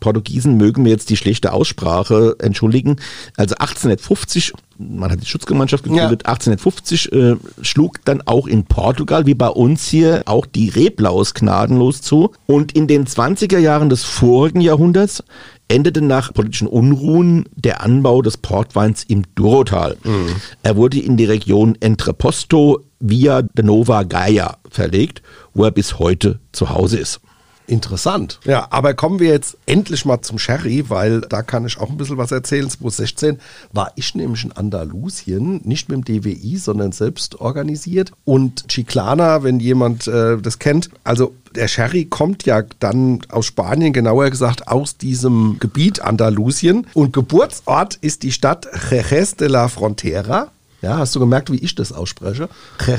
Portugiesen 0.00 0.56
mögen 0.56 0.82
mir 0.82 0.90
jetzt 0.90 1.10
die 1.10 1.16
schlechte 1.16 1.52
Aussprache 1.52 2.36
entschuldigen. 2.38 2.96
Also 3.36 3.54
1850, 3.54 4.52
man 4.78 5.10
hat 5.10 5.20
die 5.20 5.26
Schutzgemeinschaft 5.26 5.84
gegründet, 5.84 6.22
ja. 6.24 6.32
1850 6.32 7.12
äh, 7.12 7.36
schlug 7.62 8.04
dann 8.04 8.22
auch 8.22 8.46
in 8.46 8.64
Portugal, 8.64 9.26
wie 9.26 9.34
bei 9.34 9.48
uns 9.48 9.86
hier, 9.88 10.22
auch 10.26 10.46
die 10.46 10.68
Reblaus 10.68 11.34
gnadenlos 11.34 12.02
zu. 12.02 12.32
Und 12.46 12.72
in 12.72 12.86
den 12.86 13.06
20er 13.06 13.58
Jahren 13.58 13.88
des 13.88 14.04
vorigen 14.04 14.60
Jahrhunderts 14.60 15.22
endete 15.68 16.00
nach 16.00 16.32
politischen 16.32 16.68
Unruhen 16.68 17.48
der 17.54 17.82
Anbau 17.82 18.22
des 18.22 18.36
Portweins 18.36 19.04
im 19.04 19.24
Durotal. 19.34 19.96
Mhm. 20.04 20.36
Er 20.62 20.76
wurde 20.76 21.00
in 21.00 21.16
die 21.16 21.24
Region 21.24 21.76
Entreposto 21.80 22.84
via 23.00 23.42
de 23.42 23.64
Nova 23.64 24.04
Gaia 24.04 24.58
verlegt, 24.70 25.22
wo 25.54 25.64
er 25.64 25.70
bis 25.70 25.98
heute 25.98 26.38
zu 26.52 26.70
Hause 26.70 26.98
ist. 26.98 27.20
Interessant. 27.66 28.38
Ja, 28.44 28.68
aber 28.70 28.94
kommen 28.94 29.18
wir 29.18 29.30
jetzt 29.30 29.56
endlich 29.66 30.04
mal 30.04 30.22
zum 30.22 30.38
Sherry, 30.38 30.88
weil 30.88 31.20
da 31.22 31.42
kann 31.42 31.66
ich 31.66 31.78
auch 31.78 31.90
ein 31.90 31.96
bisschen 31.96 32.18
was 32.18 32.30
erzählen. 32.30 32.68
2016 32.70 33.40
war 33.72 33.92
ich 33.96 34.14
nämlich 34.14 34.44
in 34.44 34.52
Andalusien, 34.52 35.60
nicht 35.64 35.88
mit 35.88 36.06
dem 36.08 36.22
DWI, 36.22 36.56
sondern 36.58 36.92
selbst 36.92 37.40
organisiert. 37.40 38.12
Und 38.24 38.68
Chiclana, 38.68 39.42
wenn 39.42 39.58
jemand 39.58 40.06
äh, 40.06 40.38
das 40.38 40.58
kennt, 40.58 40.90
also 41.02 41.34
der 41.56 41.68
Sherry 41.68 42.04
kommt 42.04 42.44
ja 42.46 42.62
dann 42.78 43.20
aus 43.30 43.46
Spanien, 43.46 43.92
genauer 43.92 44.30
gesagt 44.30 44.68
aus 44.68 44.96
diesem 44.96 45.56
Gebiet 45.58 46.00
Andalusien. 46.00 46.86
Und 46.94 47.12
Geburtsort 47.12 47.96
ist 47.96 48.22
die 48.22 48.32
Stadt 48.32 48.68
Jerez 48.90 49.34
de 49.36 49.48
la 49.48 49.68
Frontera. 49.68 50.52
Ja, 50.86 50.98
hast 50.98 51.16
du 51.16 51.18
gemerkt, 51.18 51.50
wie 51.50 51.56
ich 51.56 51.74
das 51.74 51.90
ausspreche? 51.90 52.48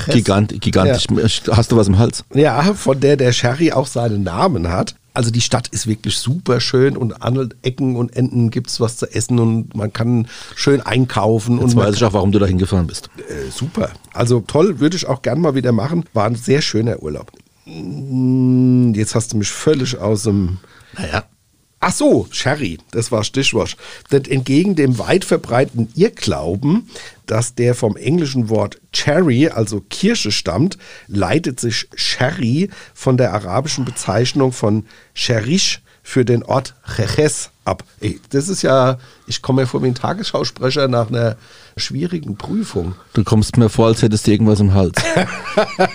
Gigant, 0.08 0.60
gigantisch. 0.60 1.06
Ja. 1.10 1.56
Hast 1.56 1.72
du 1.72 1.76
was 1.78 1.88
im 1.88 1.98
Hals? 1.98 2.22
Ja, 2.34 2.74
von 2.74 3.00
der 3.00 3.16
der 3.16 3.32
Sherry 3.32 3.72
auch 3.72 3.86
seinen 3.86 4.24
Namen 4.24 4.68
hat. 4.68 4.94
Also 5.14 5.30
die 5.30 5.40
Stadt 5.40 5.68
ist 5.68 5.86
wirklich 5.86 6.18
super 6.18 6.60
schön 6.60 6.98
und 6.98 7.22
an 7.22 7.54
Ecken 7.62 7.96
und 7.96 8.14
Enden 8.14 8.50
gibt 8.50 8.68
es 8.68 8.78
was 8.78 8.98
zu 8.98 9.06
essen 9.10 9.38
und 9.38 9.74
man 9.74 9.90
kann 9.90 10.28
schön 10.54 10.82
einkaufen. 10.82 11.54
Jetzt 11.54 11.74
und 11.74 11.76
weiß 11.76 11.94
ich 11.94 12.04
auch, 12.04 12.12
warum 12.12 12.30
du 12.30 12.38
da 12.38 12.44
hingefahren 12.44 12.86
bist. 12.86 13.08
Äh, 13.16 13.50
super. 13.50 13.88
Also 14.12 14.44
toll, 14.46 14.80
würde 14.80 14.96
ich 14.96 15.08
auch 15.08 15.22
gern 15.22 15.40
mal 15.40 15.54
wieder 15.54 15.72
machen. 15.72 16.04
War 16.12 16.26
ein 16.26 16.36
sehr 16.36 16.60
schöner 16.60 17.02
Urlaub. 17.02 17.32
Mm, 17.64 18.92
jetzt 18.92 19.14
hast 19.14 19.32
du 19.32 19.38
mich 19.38 19.48
völlig 19.48 19.96
aus 19.96 20.24
dem. 20.24 20.58
Naja. 20.98 21.24
Ach 21.80 21.92
so, 21.92 22.26
Sherry, 22.32 22.78
das 22.90 23.12
war 23.12 23.22
Stichwort. 23.22 23.76
Denn 24.10 24.24
entgegen 24.24 24.74
dem 24.74 24.98
weit 24.98 25.24
verbreiteten 25.24 25.88
Irrglauben, 25.94 26.90
dass 27.26 27.54
der 27.54 27.74
vom 27.74 27.96
englischen 27.96 28.48
Wort 28.48 28.80
Cherry, 28.92 29.48
also 29.48 29.80
Kirsche, 29.88 30.32
stammt, 30.32 30.76
leitet 31.06 31.60
sich 31.60 31.88
Sherry 31.94 32.68
von 32.94 33.16
der 33.16 33.32
arabischen 33.32 33.84
Bezeichnung 33.84 34.50
von 34.50 34.86
Sherish 35.14 35.80
für 36.08 36.24
den 36.24 36.42
Ort 36.42 36.72
Cheches 36.96 37.50
ab. 37.66 37.84
Ey, 38.00 38.18
das 38.30 38.48
ist 38.48 38.62
ja, 38.62 38.96
ich 39.26 39.42
komme 39.42 39.60
mir 39.60 39.66
vor 39.66 39.82
wie 39.82 39.88
ein 39.88 39.94
Tagesschausprecher 39.94 40.88
nach 40.88 41.10
einer 41.10 41.36
schwierigen 41.76 42.38
Prüfung. 42.38 42.94
Du 43.12 43.24
kommst 43.24 43.58
mir 43.58 43.68
vor, 43.68 43.88
als 43.88 44.00
hättest 44.00 44.26
du 44.26 44.30
irgendwas 44.30 44.58
im 44.58 44.72
Hals. 44.72 44.94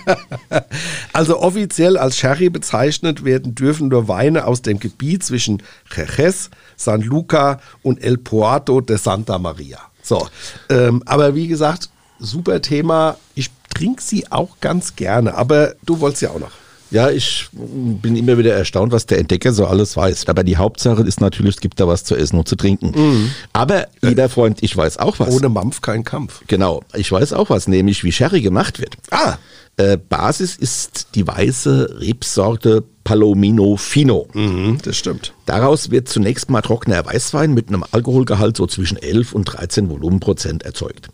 also 1.14 1.40
offiziell 1.40 1.98
als 1.98 2.16
Sherry 2.16 2.52
bezeichnet 2.52 3.26
werden 3.26 3.56
dürfen 3.56 3.88
nur 3.88 4.08
Weine 4.08 4.46
aus 4.46 4.62
dem 4.62 4.78
Gebiet 4.78 5.24
zwischen 5.24 5.64
Jerez, 5.92 6.52
San 6.76 7.02
Luca 7.02 7.60
und 7.82 8.00
El 8.04 8.20
Puerto 8.20 8.82
de 8.82 8.98
Santa 8.98 9.40
Maria. 9.40 9.80
So, 10.04 10.28
ähm, 10.70 11.02
aber 11.08 11.34
wie 11.34 11.48
gesagt, 11.48 11.90
super 12.20 12.62
Thema. 12.62 13.18
Ich 13.34 13.50
trinke 13.74 14.04
sie 14.04 14.32
auch 14.32 14.60
ganz 14.62 14.96
gerne, 14.96 15.34
aber 15.34 15.74
du 15.84 16.00
wolltest 16.02 16.22
ja 16.22 16.30
auch 16.30 16.40
noch. 16.40 16.52
Ja, 16.94 17.10
ich 17.10 17.48
bin 17.52 18.16
immer 18.16 18.38
wieder 18.38 18.54
erstaunt, 18.54 18.92
was 18.92 19.08
der 19.08 19.18
Entdecker 19.18 19.52
so 19.52 19.66
alles 19.66 19.98
weiß. 19.98 20.28
Aber 20.28 20.44
die 20.44 20.58
Hauptsache 20.58 21.02
ist 21.02 21.22
natürlich, 21.22 21.56
es 21.56 21.62
gibt 21.62 21.80
da 21.80 21.88
was 21.88 22.04
zu 22.04 22.16
essen 22.16 22.38
und 22.38 22.48
zu 22.48 22.56
trinken. 22.56 22.92
Mhm. 22.96 23.32
Aber, 23.52 23.88
lieber 24.02 24.30
Freund, 24.30 24.62
ich 24.62 24.78
weiß 24.78 25.00
auch 25.00 25.18
was. 25.18 25.34
Ohne 25.34 25.50
Mampf 25.50 25.82
kein 25.82 26.04
Kampf. 26.04 26.44
Genau, 26.46 26.84
ich 26.94 27.12
weiß 27.12 27.34
auch 27.34 27.50
was, 27.50 27.68
nämlich 27.68 28.04
wie 28.04 28.12
Sherry 28.12 28.42
gemacht 28.42 28.80
wird. 28.80 28.96
Ah. 29.10 29.38
Äh, 29.78 29.98
Basis 29.98 30.56
ist 30.56 31.08
die 31.16 31.26
weiße 31.26 31.98
Rebsorte 32.00 32.84
Palomino 33.04 33.76
Fino. 33.76 34.28
Mhm, 34.34 34.78
das 34.84 34.98
stimmt. 34.98 35.34
Daraus 35.48 35.90
wird 35.90 36.08
zunächst 36.08 36.52
mal 36.52 36.62
trockener 36.62 37.04
Weißwein 37.04 37.56
mit 37.56 37.70
einem 37.70 37.84
Alkoholgehalt 37.90 38.56
so 38.56 38.68
zwischen 38.68 38.98
11 38.98 39.34
und 39.34 39.46
13 39.46 39.90
Volumenprozent 39.90 40.62
erzeugt. 40.62 41.10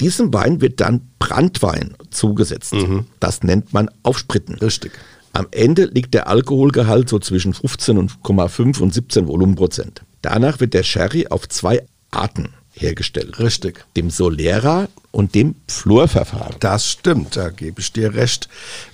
Diesem 0.00 0.32
Wein 0.32 0.60
wird 0.60 0.80
dann 0.80 1.08
Brandwein 1.18 1.94
zugesetzt. 2.10 2.74
Mhm. 2.74 3.06
Das 3.20 3.42
nennt 3.42 3.72
man 3.72 3.90
Aufspritten. 4.02 4.56
Richtig. 4.56 4.92
Am 5.32 5.46
Ende 5.50 5.84
liegt 5.84 6.14
der 6.14 6.28
Alkoholgehalt 6.28 7.08
so 7.08 7.18
zwischen 7.18 7.52
15,5 7.52 8.80
und 8.80 8.94
17 8.94 9.26
Volumenprozent. 9.26 10.02
Danach 10.22 10.60
wird 10.60 10.74
der 10.74 10.82
Sherry 10.82 11.26
auf 11.28 11.48
zwei 11.48 11.84
Arten 12.10 12.50
hergestellt. 12.72 13.38
Richtig. 13.38 13.84
Dem 13.96 14.10
Solera 14.10 14.88
und 15.12 15.34
dem 15.34 15.54
Flurverfahren. 15.68 16.56
Das 16.60 16.86
stimmt, 16.86 17.36
da 17.36 17.50
gebe 17.50 17.80
ich 17.80 17.92
dir 17.92 18.14
recht. 18.14 18.48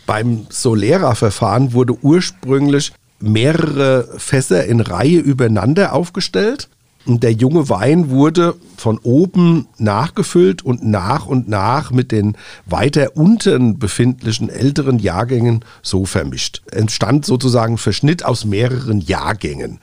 Beim 0.07 0.47
Solera-Verfahren 0.51 1.73
wurde 1.73 1.97
ursprünglich 2.03 2.93
mehrere 3.21 4.09
Fässer 4.19 4.65
in 4.67 4.81
Reihe 4.81 5.19
übereinander 5.19 5.93
aufgestellt 5.93 6.69
der 7.07 7.33
junge 7.33 7.69
Wein 7.69 8.11
wurde 8.11 8.55
von 8.77 8.99
oben 8.99 9.67
nachgefüllt 9.79 10.65
und 10.65 10.85
nach 10.85 11.27
und 11.27 11.49
nach 11.49 11.91
mit 11.91 12.13
den 12.13 12.37
weiter 12.67 13.17
unten 13.17 13.79
befindlichen 13.79 14.49
älteren 14.49 14.99
Jahrgängen 14.99 15.65
so 15.83 16.05
vermischt. 16.05 16.63
Entstand 16.71 17.27
sozusagen 17.27 17.79
Verschnitt 17.79 18.25
aus 18.25 18.45
mehreren 18.45 19.01
Jahrgängen. 19.01 19.79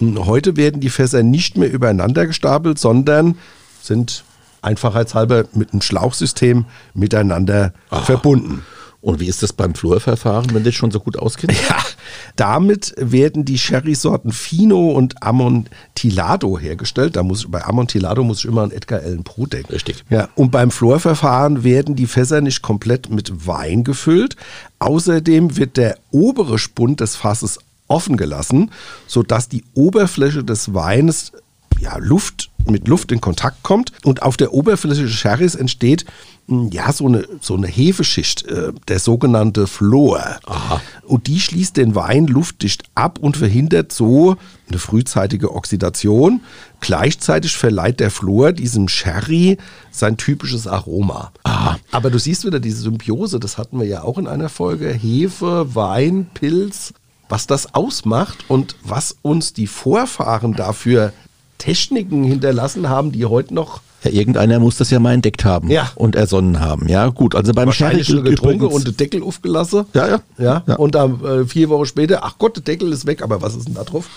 Heute 0.00 0.56
werden 0.56 0.80
die 0.80 0.90
Fässer 0.90 1.22
nicht 1.22 1.56
mehr 1.56 1.72
übereinander 1.72 2.26
gestapelt, 2.26 2.78
sondern 2.78 3.36
sind 3.82 4.24
einfachheitshalber 4.62 5.46
mit 5.52 5.72
einem 5.72 5.82
Schlauchsystem 5.82 6.66
miteinander 6.94 7.72
Aha. 7.90 8.02
verbunden. 8.02 8.64
Und 9.02 9.18
wie 9.18 9.28
ist 9.28 9.42
das 9.42 9.54
beim 9.54 9.74
Flurverfahren, 9.74 10.52
wenn 10.52 10.62
das 10.62 10.74
schon 10.74 10.90
so 10.90 11.00
gut 11.00 11.18
auskennt? 11.18 11.54
Ja, 11.68 11.78
damit 12.36 12.94
werden 12.98 13.44
die 13.46 13.56
Sherry-Sorten 13.56 14.30
Fino 14.30 14.90
und 14.90 15.22
Amontillado 15.22 16.58
hergestellt. 16.58 17.16
Da 17.16 17.22
muss, 17.22 17.50
bei 17.50 17.64
Amontillado 17.64 18.22
muss 18.24 18.40
ich 18.40 18.44
immer 18.44 18.62
an 18.62 18.72
Edgar 18.72 19.00
Allan 19.00 19.24
Poe 19.24 19.46
denken. 19.46 19.72
Richtig. 19.72 20.04
Ja, 20.10 20.28
und 20.34 20.50
beim 20.50 20.70
Flurverfahren 20.70 21.64
werden 21.64 21.96
die 21.96 22.06
Fässer 22.06 22.42
nicht 22.42 22.60
komplett 22.60 23.08
mit 23.10 23.46
Wein 23.46 23.84
gefüllt. 23.84 24.36
Außerdem 24.80 25.56
wird 25.56 25.78
der 25.78 25.96
obere 26.10 26.58
Spund 26.58 27.00
des 27.00 27.16
Fasses 27.16 27.58
offen 27.88 28.16
gelassen, 28.16 28.70
sodass 29.06 29.48
die 29.48 29.64
Oberfläche 29.74 30.44
des 30.44 30.74
Weines 30.74 31.32
ja, 31.80 31.96
Luft 31.98 32.50
mit 32.66 32.88
Luft 32.88 33.10
in 33.12 33.20
Kontakt 33.20 33.62
kommt 33.62 33.92
und 34.04 34.22
auf 34.22 34.36
der 34.36 34.52
Oberfläche 34.52 35.02
des 35.02 35.12
Sherrys 35.12 35.54
entsteht 35.54 36.04
hm, 36.46 36.70
ja 36.70 36.92
so 36.92 37.06
eine, 37.06 37.26
so 37.40 37.54
eine 37.54 37.66
Hefeschicht, 37.66 38.46
äh, 38.46 38.72
der 38.88 38.98
sogenannte 38.98 39.66
Flor. 39.66 40.20
Aha. 40.46 40.80
Und 41.04 41.26
die 41.26 41.40
schließt 41.40 41.76
den 41.76 41.94
Wein 41.94 42.26
luftdicht 42.26 42.84
ab 42.94 43.18
und 43.18 43.36
verhindert 43.36 43.92
so 43.92 44.36
eine 44.68 44.78
frühzeitige 44.78 45.54
Oxidation. 45.54 46.40
Gleichzeitig 46.80 47.56
verleiht 47.56 48.00
der 48.00 48.10
Flor 48.10 48.52
diesem 48.52 48.88
Sherry 48.88 49.58
sein 49.90 50.16
typisches 50.16 50.66
Aroma. 50.66 51.32
Aha. 51.44 51.78
Aber 51.90 52.10
du 52.10 52.18
siehst 52.18 52.44
wieder 52.44 52.60
diese 52.60 52.82
Symbiose, 52.82 53.40
das 53.40 53.58
hatten 53.58 53.78
wir 53.78 53.86
ja 53.86 54.02
auch 54.02 54.18
in 54.18 54.26
einer 54.26 54.48
Folge. 54.48 54.90
Hefe, 54.90 55.74
Wein, 55.74 56.30
Pilz, 56.34 56.94
was 57.28 57.46
das 57.46 57.74
ausmacht 57.74 58.44
und 58.48 58.76
was 58.82 59.16
uns 59.22 59.52
die 59.52 59.66
Vorfahren 59.66 60.54
dafür 60.54 61.12
Techniken 61.60 62.24
hinterlassen 62.24 62.88
haben, 62.88 63.12
die 63.12 63.24
heute 63.26 63.54
noch 63.54 63.80
ja, 64.02 64.10
irgendeiner 64.10 64.58
muss 64.58 64.76
das 64.76 64.90
ja 64.90 64.98
mal 64.98 65.12
entdeckt 65.12 65.44
haben 65.44 65.70
ja. 65.70 65.90
und 65.94 66.16
ersonnen 66.16 66.58
haben. 66.58 66.88
Ja, 66.88 67.08
gut. 67.08 67.34
Also 67.34 67.52
beim 67.52 67.70
Sherry 67.70 68.02
getrunken 68.02 68.66
und 68.66 68.86
den 68.86 68.96
Deckel 68.96 69.22
aufgelassen. 69.22 69.84
Ja, 69.92 70.08
ja. 70.08 70.20
ja. 70.38 70.64
ja. 70.66 70.76
Und 70.76 70.94
dann 70.94 71.22
äh, 71.22 71.44
vier 71.44 71.68
Wochen 71.68 71.84
später, 71.84 72.24
ach 72.24 72.36
Gott, 72.38 72.56
der 72.56 72.62
Deckel 72.62 72.92
ist 72.92 73.06
weg, 73.06 73.22
aber 73.22 73.42
was 73.42 73.54
ist 73.54 73.68
denn 73.68 73.74
da 73.74 73.84
drauf? 73.84 74.08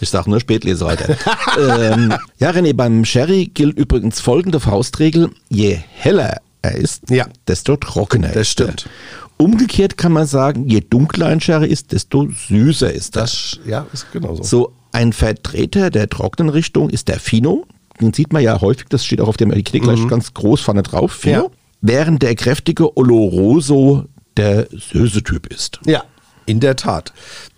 Ich 0.00 0.08
sage 0.08 0.30
nur 0.30 0.40
Spätlesereiter. 0.40 1.16
ähm, 1.58 2.14
ja, 2.38 2.50
René, 2.50 2.74
beim 2.74 3.04
Sherry 3.04 3.50
gilt 3.52 3.76
übrigens 3.76 4.20
folgende 4.20 4.58
Faustregel. 4.58 5.30
Je 5.50 5.78
heller 5.92 6.38
er 6.62 6.74
ist, 6.74 7.10
ja. 7.10 7.26
desto 7.46 7.76
trockener 7.76 8.28
das 8.28 8.36
ist 8.48 8.60
er. 8.60 8.66
Das 8.66 8.80
stimmt. 8.80 8.94
Umgekehrt 9.38 9.98
kann 9.98 10.12
man 10.12 10.26
sagen, 10.26 10.66
je 10.66 10.80
dunkler 10.80 11.26
ein 11.26 11.40
Sherry 11.42 11.68
ist, 11.68 11.92
desto 11.92 12.28
süßer 12.48 12.90
ist 12.90 13.16
er. 13.16 13.22
Das, 13.22 13.60
ja, 13.66 13.86
ist 13.92 14.10
genauso. 14.12 14.42
So 14.42 14.72
ein 14.96 15.12
Vertreter 15.12 15.90
der 15.90 16.08
trockenen 16.08 16.48
Richtung 16.48 16.88
ist 16.88 17.08
der 17.08 17.20
Fino. 17.20 17.66
Den 18.00 18.14
sieht 18.14 18.32
man 18.32 18.42
ja 18.42 18.62
häufig, 18.62 18.86
das 18.88 19.04
steht 19.04 19.20
auch 19.20 19.28
auf 19.28 19.36
dem 19.36 19.52
Etikett 19.52 19.82
gleich 19.82 20.00
mhm. 20.00 20.08
ganz 20.08 20.32
groß 20.32 20.62
vorne 20.62 20.82
drauf, 20.82 21.12
Fino. 21.12 21.34
Ja. 21.34 21.50
Während 21.82 22.22
der 22.22 22.34
kräftige 22.34 22.96
Oloroso 22.96 24.06
der 24.38 24.68
Söse-Typ 24.70 25.52
ist. 25.52 25.80
Ja, 25.84 26.02
in 26.46 26.60
der 26.60 26.76
Tat. 26.76 27.12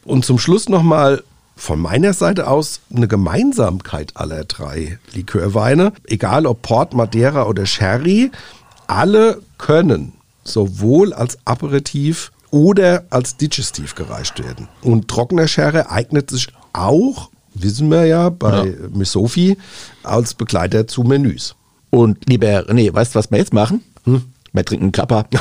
Und 0.04 0.24
zum 0.24 0.40
Schluss 0.40 0.68
nochmal 0.68 1.22
von 1.54 1.78
meiner 1.78 2.12
Seite 2.12 2.48
aus 2.48 2.80
eine 2.92 3.06
Gemeinsamkeit 3.06 4.16
aller 4.16 4.44
drei 4.44 4.98
Likörweine, 5.14 5.92
egal 6.08 6.44
ob 6.44 6.62
Port, 6.62 6.92
Madeira 6.92 7.46
oder 7.46 7.66
Sherry, 7.66 8.32
alle 8.88 9.40
können 9.58 10.14
sowohl 10.42 11.12
als 11.12 11.38
Aperitif 11.44 12.32
oder 12.50 13.04
als 13.10 13.36
Digestiv 13.36 13.94
gereicht 13.94 14.42
werden. 14.42 14.66
Und 14.82 15.06
trockener 15.06 15.46
Sherry 15.46 15.82
eignet 15.88 16.30
sich 16.30 16.48
auch, 16.72 17.30
wissen 17.54 17.90
wir 17.90 18.06
ja, 18.06 18.28
bei 18.28 18.66
ja. 18.66 18.74
Miss 18.92 19.12
Sophie 19.12 19.56
als 20.02 20.34
Begleiter 20.34 20.86
zu 20.86 21.02
Menüs. 21.02 21.54
Und 21.90 22.28
lieber 22.28 22.68
René, 22.68 22.92
weißt 22.92 23.14
du, 23.14 23.18
was 23.18 23.30
wir 23.30 23.38
jetzt 23.38 23.54
machen? 23.54 23.82
Hm? 24.04 24.22
Wir 24.52 24.64
trinken 24.64 24.92
Kappa. 24.92 25.26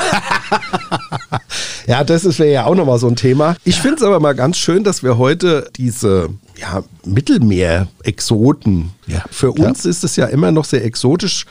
ja, 1.86 2.04
das 2.04 2.38
wäre 2.38 2.52
ja 2.52 2.64
auch 2.66 2.74
nochmal 2.74 2.98
so 2.98 3.08
ein 3.08 3.16
Thema. 3.16 3.56
Ich 3.64 3.76
ja. 3.76 3.82
finde 3.82 3.96
es 3.96 4.02
aber 4.02 4.20
mal 4.20 4.34
ganz 4.34 4.56
schön, 4.56 4.84
dass 4.84 5.02
wir 5.02 5.18
heute 5.18 5.70
diese 5.76 6.30
ja, 6.56 6.82
Mittelmeer-Exoten, 7.04 8.90
ja. 9.06 9.24
für 9.30 9.52
uns 9.52 9.84
ist 9.84 10.04
es 10.04 10.16
ja 10.16 10.26
immer 10.26 10.52
noch 10.52 10.64
sehr 10.64 10.84
exotisch, 10.84 11.46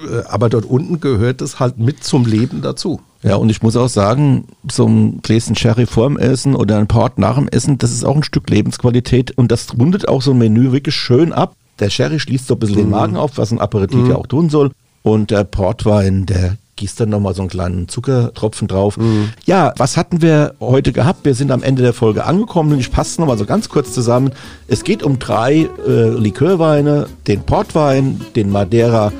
äh, 0.00 0.22
aber 0.26 0.48
dort 0.48 0.64
unten 0.64 1.00
gehört 1.00 1.40
es 1.40 1.60
halt 1.60 1.78
mit 1.78 2.04
zum 2.04 2.26
Leben 2.26 2.62
dazu. 2.62 3.00
Ja, 3.24 3.36
und 3.36 3.48
ich 3.48 3.62
muss 3.62 3.74
auch 3.74 3.88
sagen, 3.88 4.44
so 4.70 4.86
ein 4.86 5.22
Gläschen 5.22 5.56
Sherry 5.56 5.86
vorm 5.86 6.18
Essen 6.18 6.54
oder 6.54 6.76
ein 6.76 6.86
Port 6.86 7.18
nach 7.18 7.36
dem 7.36 7.48
Essen, 7.48 7.78
das 7.78 7.90
ist 7.90 8.04
auch 8.04 8.16
ein 8.16 8.22
Stück 8.22 8.50
Lebensqualität 8.50 9.30
und 9.38 9.50
das 9.50 9.78
rundet 9.78 10.06
auch 10.06 10.20
so 10.20 10.32
ein 10.32 10.38
Menü 10.38 10.72
wirklich 10.72 10.94
schön 10.94 11.32
ab. 11.32 11.56
Der 11.80 11.88
Sherry 11.88 12.20
schließt 12.20 12.46
so 12.46 12.54
ein 12.54 12.60
bisschen 12.60 12.76
mm. 12.76 12.80
den 12.80 12.90
Magen 12.90 13.16
auf, 13.16 13.38
was 13.38 13.50
ein 13.50 13.60
Aperitif 13.60 14.00
mm. 14.00 14.10
ja 14.10 14.16
auch 14.16 14.26
tun 14.26 14.50
soll. 14.50 14.72
Und 15.02 15.30
der 15.30 15.44
Portwein, 15.44 16.26
der 16.26 16.58
gießt 16.76 17.00
dann 17.00 17.08
nochmal 17.08 17.34
so 17.34 17.42
einen 17.42 17.48
kleinen 17.48 17.88
Zuckertropfen 17.88 18.68
drauf. 18.68 18.98
Mm. 18.98 19.30
Ja, 19.46 19.72
was 19.78 19.96
hatten 19.96 20.20
wir 20.20 20.54
heute 20.60 20.92
gehabt? 20.92 21.24
Wir 21.24 21.34
sind 21.34 21.50
am 21.50 21.62
Ende 21.62 21.82
der 21.82 21.94
Folge 21.94 22.24
angekommen 22.24 22.72
und 22.72 22.78
ich 22.78 22.92
passe 22.92 23.20
nochmal 23.20 23.38
so 23.38 23.46
ganz 23.46 23.70
kurz 23.70 23.92
zusammen. 23.92 24.32
Es 24.68 24.84
geht 24.84 25.02
um 25.02 25.18
drei 25.18 25.68
äh, 25.86 26.08
Likörweine, 26.10 27.06
den 27.26 27.42
Portwein, 27.42 28.20
den 28.36 28.50
Madeira 28.50 29.12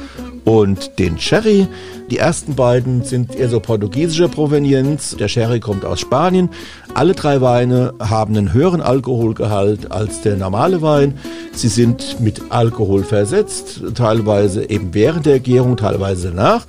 und 0.45 0.99
den 0.99 1.19
Sherry. 1.19 1.67
Die 2.11 2.19
ersten 2.19 2.55
beiden 2.55 3.03
sind 3.03 3.35
eher 3.35 3.49
so 3.49 3.61
portugiesischer 3.61 4.29
Provenienz. 4.29 5.17
Der 5.17 5.29
Sherry 5.29 5.61
kommt 5.61 5.85
aus 5.85 6.01
Spanien. 6.01 6.51
Alle 6.93 7.15
drei 7.15 7.41
Weine 7.41 7.95
haben 7.99 8.37
einen 8.37 8.53
höheren 8.53 8.81
Alkoholgehalt 8.81 9.91
als 9.91 10.21
der 10.21 10.37
normale 10.37 10.83
Wein. 10.83 11.15
Sie 11.53 11.69
sind 11.69 12.21
mit 12.21 12.43
Alkohol 12.51 13.05
versetzt, 13.05 13.83
teilweise 13.95 14.69
eben 14.69 14.93
während 14.93 15.27
der 15.27 15.41
Gärung, 15.41 15.77
teilweise 15.77 16.29
danach. 16.29 16.67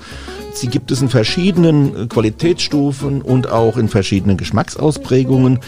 Sie 0.54 0.68
gibt 0.68 0.90
es 0.90 1.02
in 1.02 1.10
verschiedenen 1.10 2.08
Qualitätsstufen 2.08 3.22
und 3.22 3.52
auch 3.52 3.76
in 3.76 3.90
verschiedenen 3.90 4.38
Geschmacksausprägungen. 4.38 5.60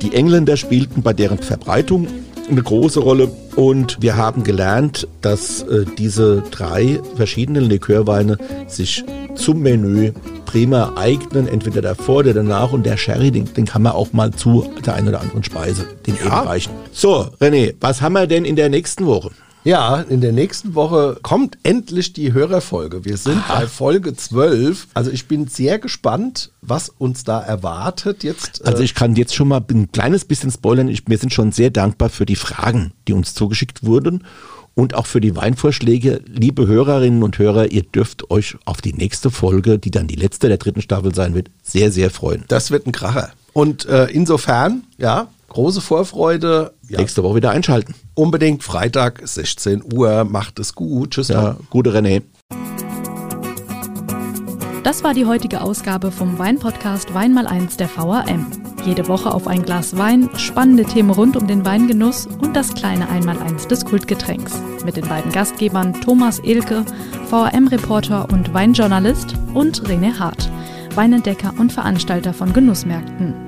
Die 0.00 0.14
Engländer 0.14 0.56
spielten 0.56 1.02
bei 1.02 1.12
deren 1.12 1.38
Verbreitung 1.38 2.06
eine 2.50 2.62
große 2.62 3.00
Rolle. 3.00 3.30
Und 3.56 3.98
wir 4.00 4.16
haben 4.16 4.44
gelernt, 4.44 5.08
dass 5.20 5.62
äh, 5.62 5.84
diese 5.98 6.42
drei 6.50 7.00
verschiedenen 7.16 7.64
Likörweine 7.64 8.38
sich 8.66 9.04
zum 9.34 9.60
Menü 9.62 10.12
prima 10.44 10.94
eignen, 10.96 11.46
entweder 11.46 11.82
davor 11.82 12.18
oder 12.18 12.34
danach. 12.34 12.72
Und 12.72 12.86
der 12.86 12.96
Sherry, 12.96 13.30
den, 13.30 13.52
den 13.52 13.66
kann 13.66 13.82
man 13.82 13.92
auch 13.92 14.12
mal 14.12 14.32
zu 14.32 14.70
der 14.84 14.94
einen 14.94 15.08
oder 15.08 15.20
anderen 15.20 15.44
Speise 15.44 15.86
den 16.06 16.16
ja. 16.16 16.22
eben 16.22 16.48
reichen. 16.48 16.72
So, 16.92 17.28
René, 17.40 17.74
was 17.80 18.00
haben 18.00 18.14
wir 18.14 18.26
denn 18.26 18.44
in 18.44 18.56
der 18.56 18.68
nächsten 18.68 19.06
Woche? 19.06 19.30
Ja, 19.68 20.00
in 20.00 20.22
der 20.22 20.32
nächsten 20.32 20.74
Woche 20.74 21.18
kommt 21.22 21.58
endlich 21.62 22.14
die 22.14 22.32
Hörerfolge. 22.32 23.04
Wir 23.04 23.18
sind 23.18 23.36
Aha. 23.36 23.58
bei 23.58 23.66
Folge 23.66 24.16
12. 24.16 24.86
Also 24.94 25.10
ich 25.10 25.28
bin 25.28 25.46
sehr 25.46 25.78
gespannt, 25.78 26.52
was 26.62 26.88
uns 26.88 27.22
da 27.22 27.42
erwartet 27.42 28.24
jetzt. 28.24 28.64
Also 28.66 28.82
ich 28.82 28.94
kann 28.94 29.14
jetzt 29.14 29.34
schon 29.34 29.48
mal 29.48 29.62
ein 29.68 29.92
kleines 29.92 30.24
bisschen 30.24 30.50
spoilern. 30.50 30.88
Ich, 30.88 31.02
wir 31.06 31.18
sind 31.18 31.34
schon 31.34 31.52
sehr 31.52 31.68
dankbar 31.68 32.08
für 32.08 32.24
die 32.24 32.34
Fragen, 32.34 32.94
die 33.08 33.12
uns 33.12 33.34
zugeschickt 33.34 33.84
wurden 33.84 34.24
und 34.74 34.94
auch 34.94 35.04
für 35.04 35.20
die 35.20 35.36
Weinvorschläge. 35.36 36.22
Liebe 36.24 36.66
Hörerinnen 36.66 37.22
und 37.22 37.38
Hörer, 37.38 37.70
ihr 37.70 37.82
dürft 37.82 38.30
euch 38.30 38.56
auf 38.64 38.80
die 38.80 38.94
nächste 38.94 39.30
Folge, 39.30 39.78
die 39.78 39.90
dann 39.90 40.06
die 40.06 40.16
letzte 40.16 40.48
der 40.48 40.56
dritten 40.56 40.80
Staffel 40.80 41.14
sein 41.14 41.34
wird, 41.34 41.50
sehr, 41.62 41.92
sehr 41.92 42.08
freuen. 42.08 42.44
Das 42.48 42.70
wird 42.70 42.86
ein 42.86 42.92
Kracher. 42.92 43.32
Und 43.52 43.84
äh, 43.84 44.06
insofern, 44.06 44.84
ja, 44.96 45.28
große 45.48 45.80
Vorfreude. 45.80 46.74
Ja. 46.88 46.98
Nächste 46.98 47.22
Woche 47.22 47.36
wieder 47.36 47.50
einschalten. 47.50 47.94
Unbedingt 48.14 48.62
Freitag 48.62 49.20
16 49.24 49.82
Uhr. 49.92 50.24
Macht 50.24 50.58
es 50.58 50.74
gut. 50.74 51.12
Tschüss. 51.12 51.28
Ja, 51.28 51.56
gute 51.70 51.90
René. 51.90 52.22
Das 54.84 55.04
war 55.04 55.12
die 55.12 55.26
heutige 55.26 55.60
Ausgabe 55.60 56.10
vom 56.10 56.38
Weinpodcast 56.38 57.12
Wein 57.12 57.34
mal 57.34 57.46
eins 57.46 57.76
der 57.76 57.90
VAM. 57.94 58.46
Jede 58.86 59.06
Woche 59.08 59.34
auf 59.34 59.46
ein 59.46 59.62
Glas 59.62 59.98
Wein, 59.98 60.30
spannende 60.36 60.84
Themen 60.84 61.10
rund 61.10 61.36
um 61.36 61.46
den 61.46 61.66
Weingenuss 61.66 62.26
und 62.26 62.56
das 62.56 62.72
kleine 62.72 63.08
Einmaleins 63.10 63.66
des 63.66 63.84
Kultgetränks. 63.84 64.62
Mit 64.84 64.96
den 64.96 65.06
beiden 65.06 65.30
Gastgebern 65.30 66.00
Thomas 66.00 66.38
Elke, 66.38 66.86
VAM-Reporter 67.28 68.28
und 68.32 68.54
Weinjournalist 68.54 69.34
und 69.52 69.82
René 69.82 70.18
Hart, 70.18 70.48
Weinentdecker 70.94 71.52
und 71.58 71.70
Veranstalter 71.70 72.32
von 72.32 72.54
Genussmärkten. 72.54 73.47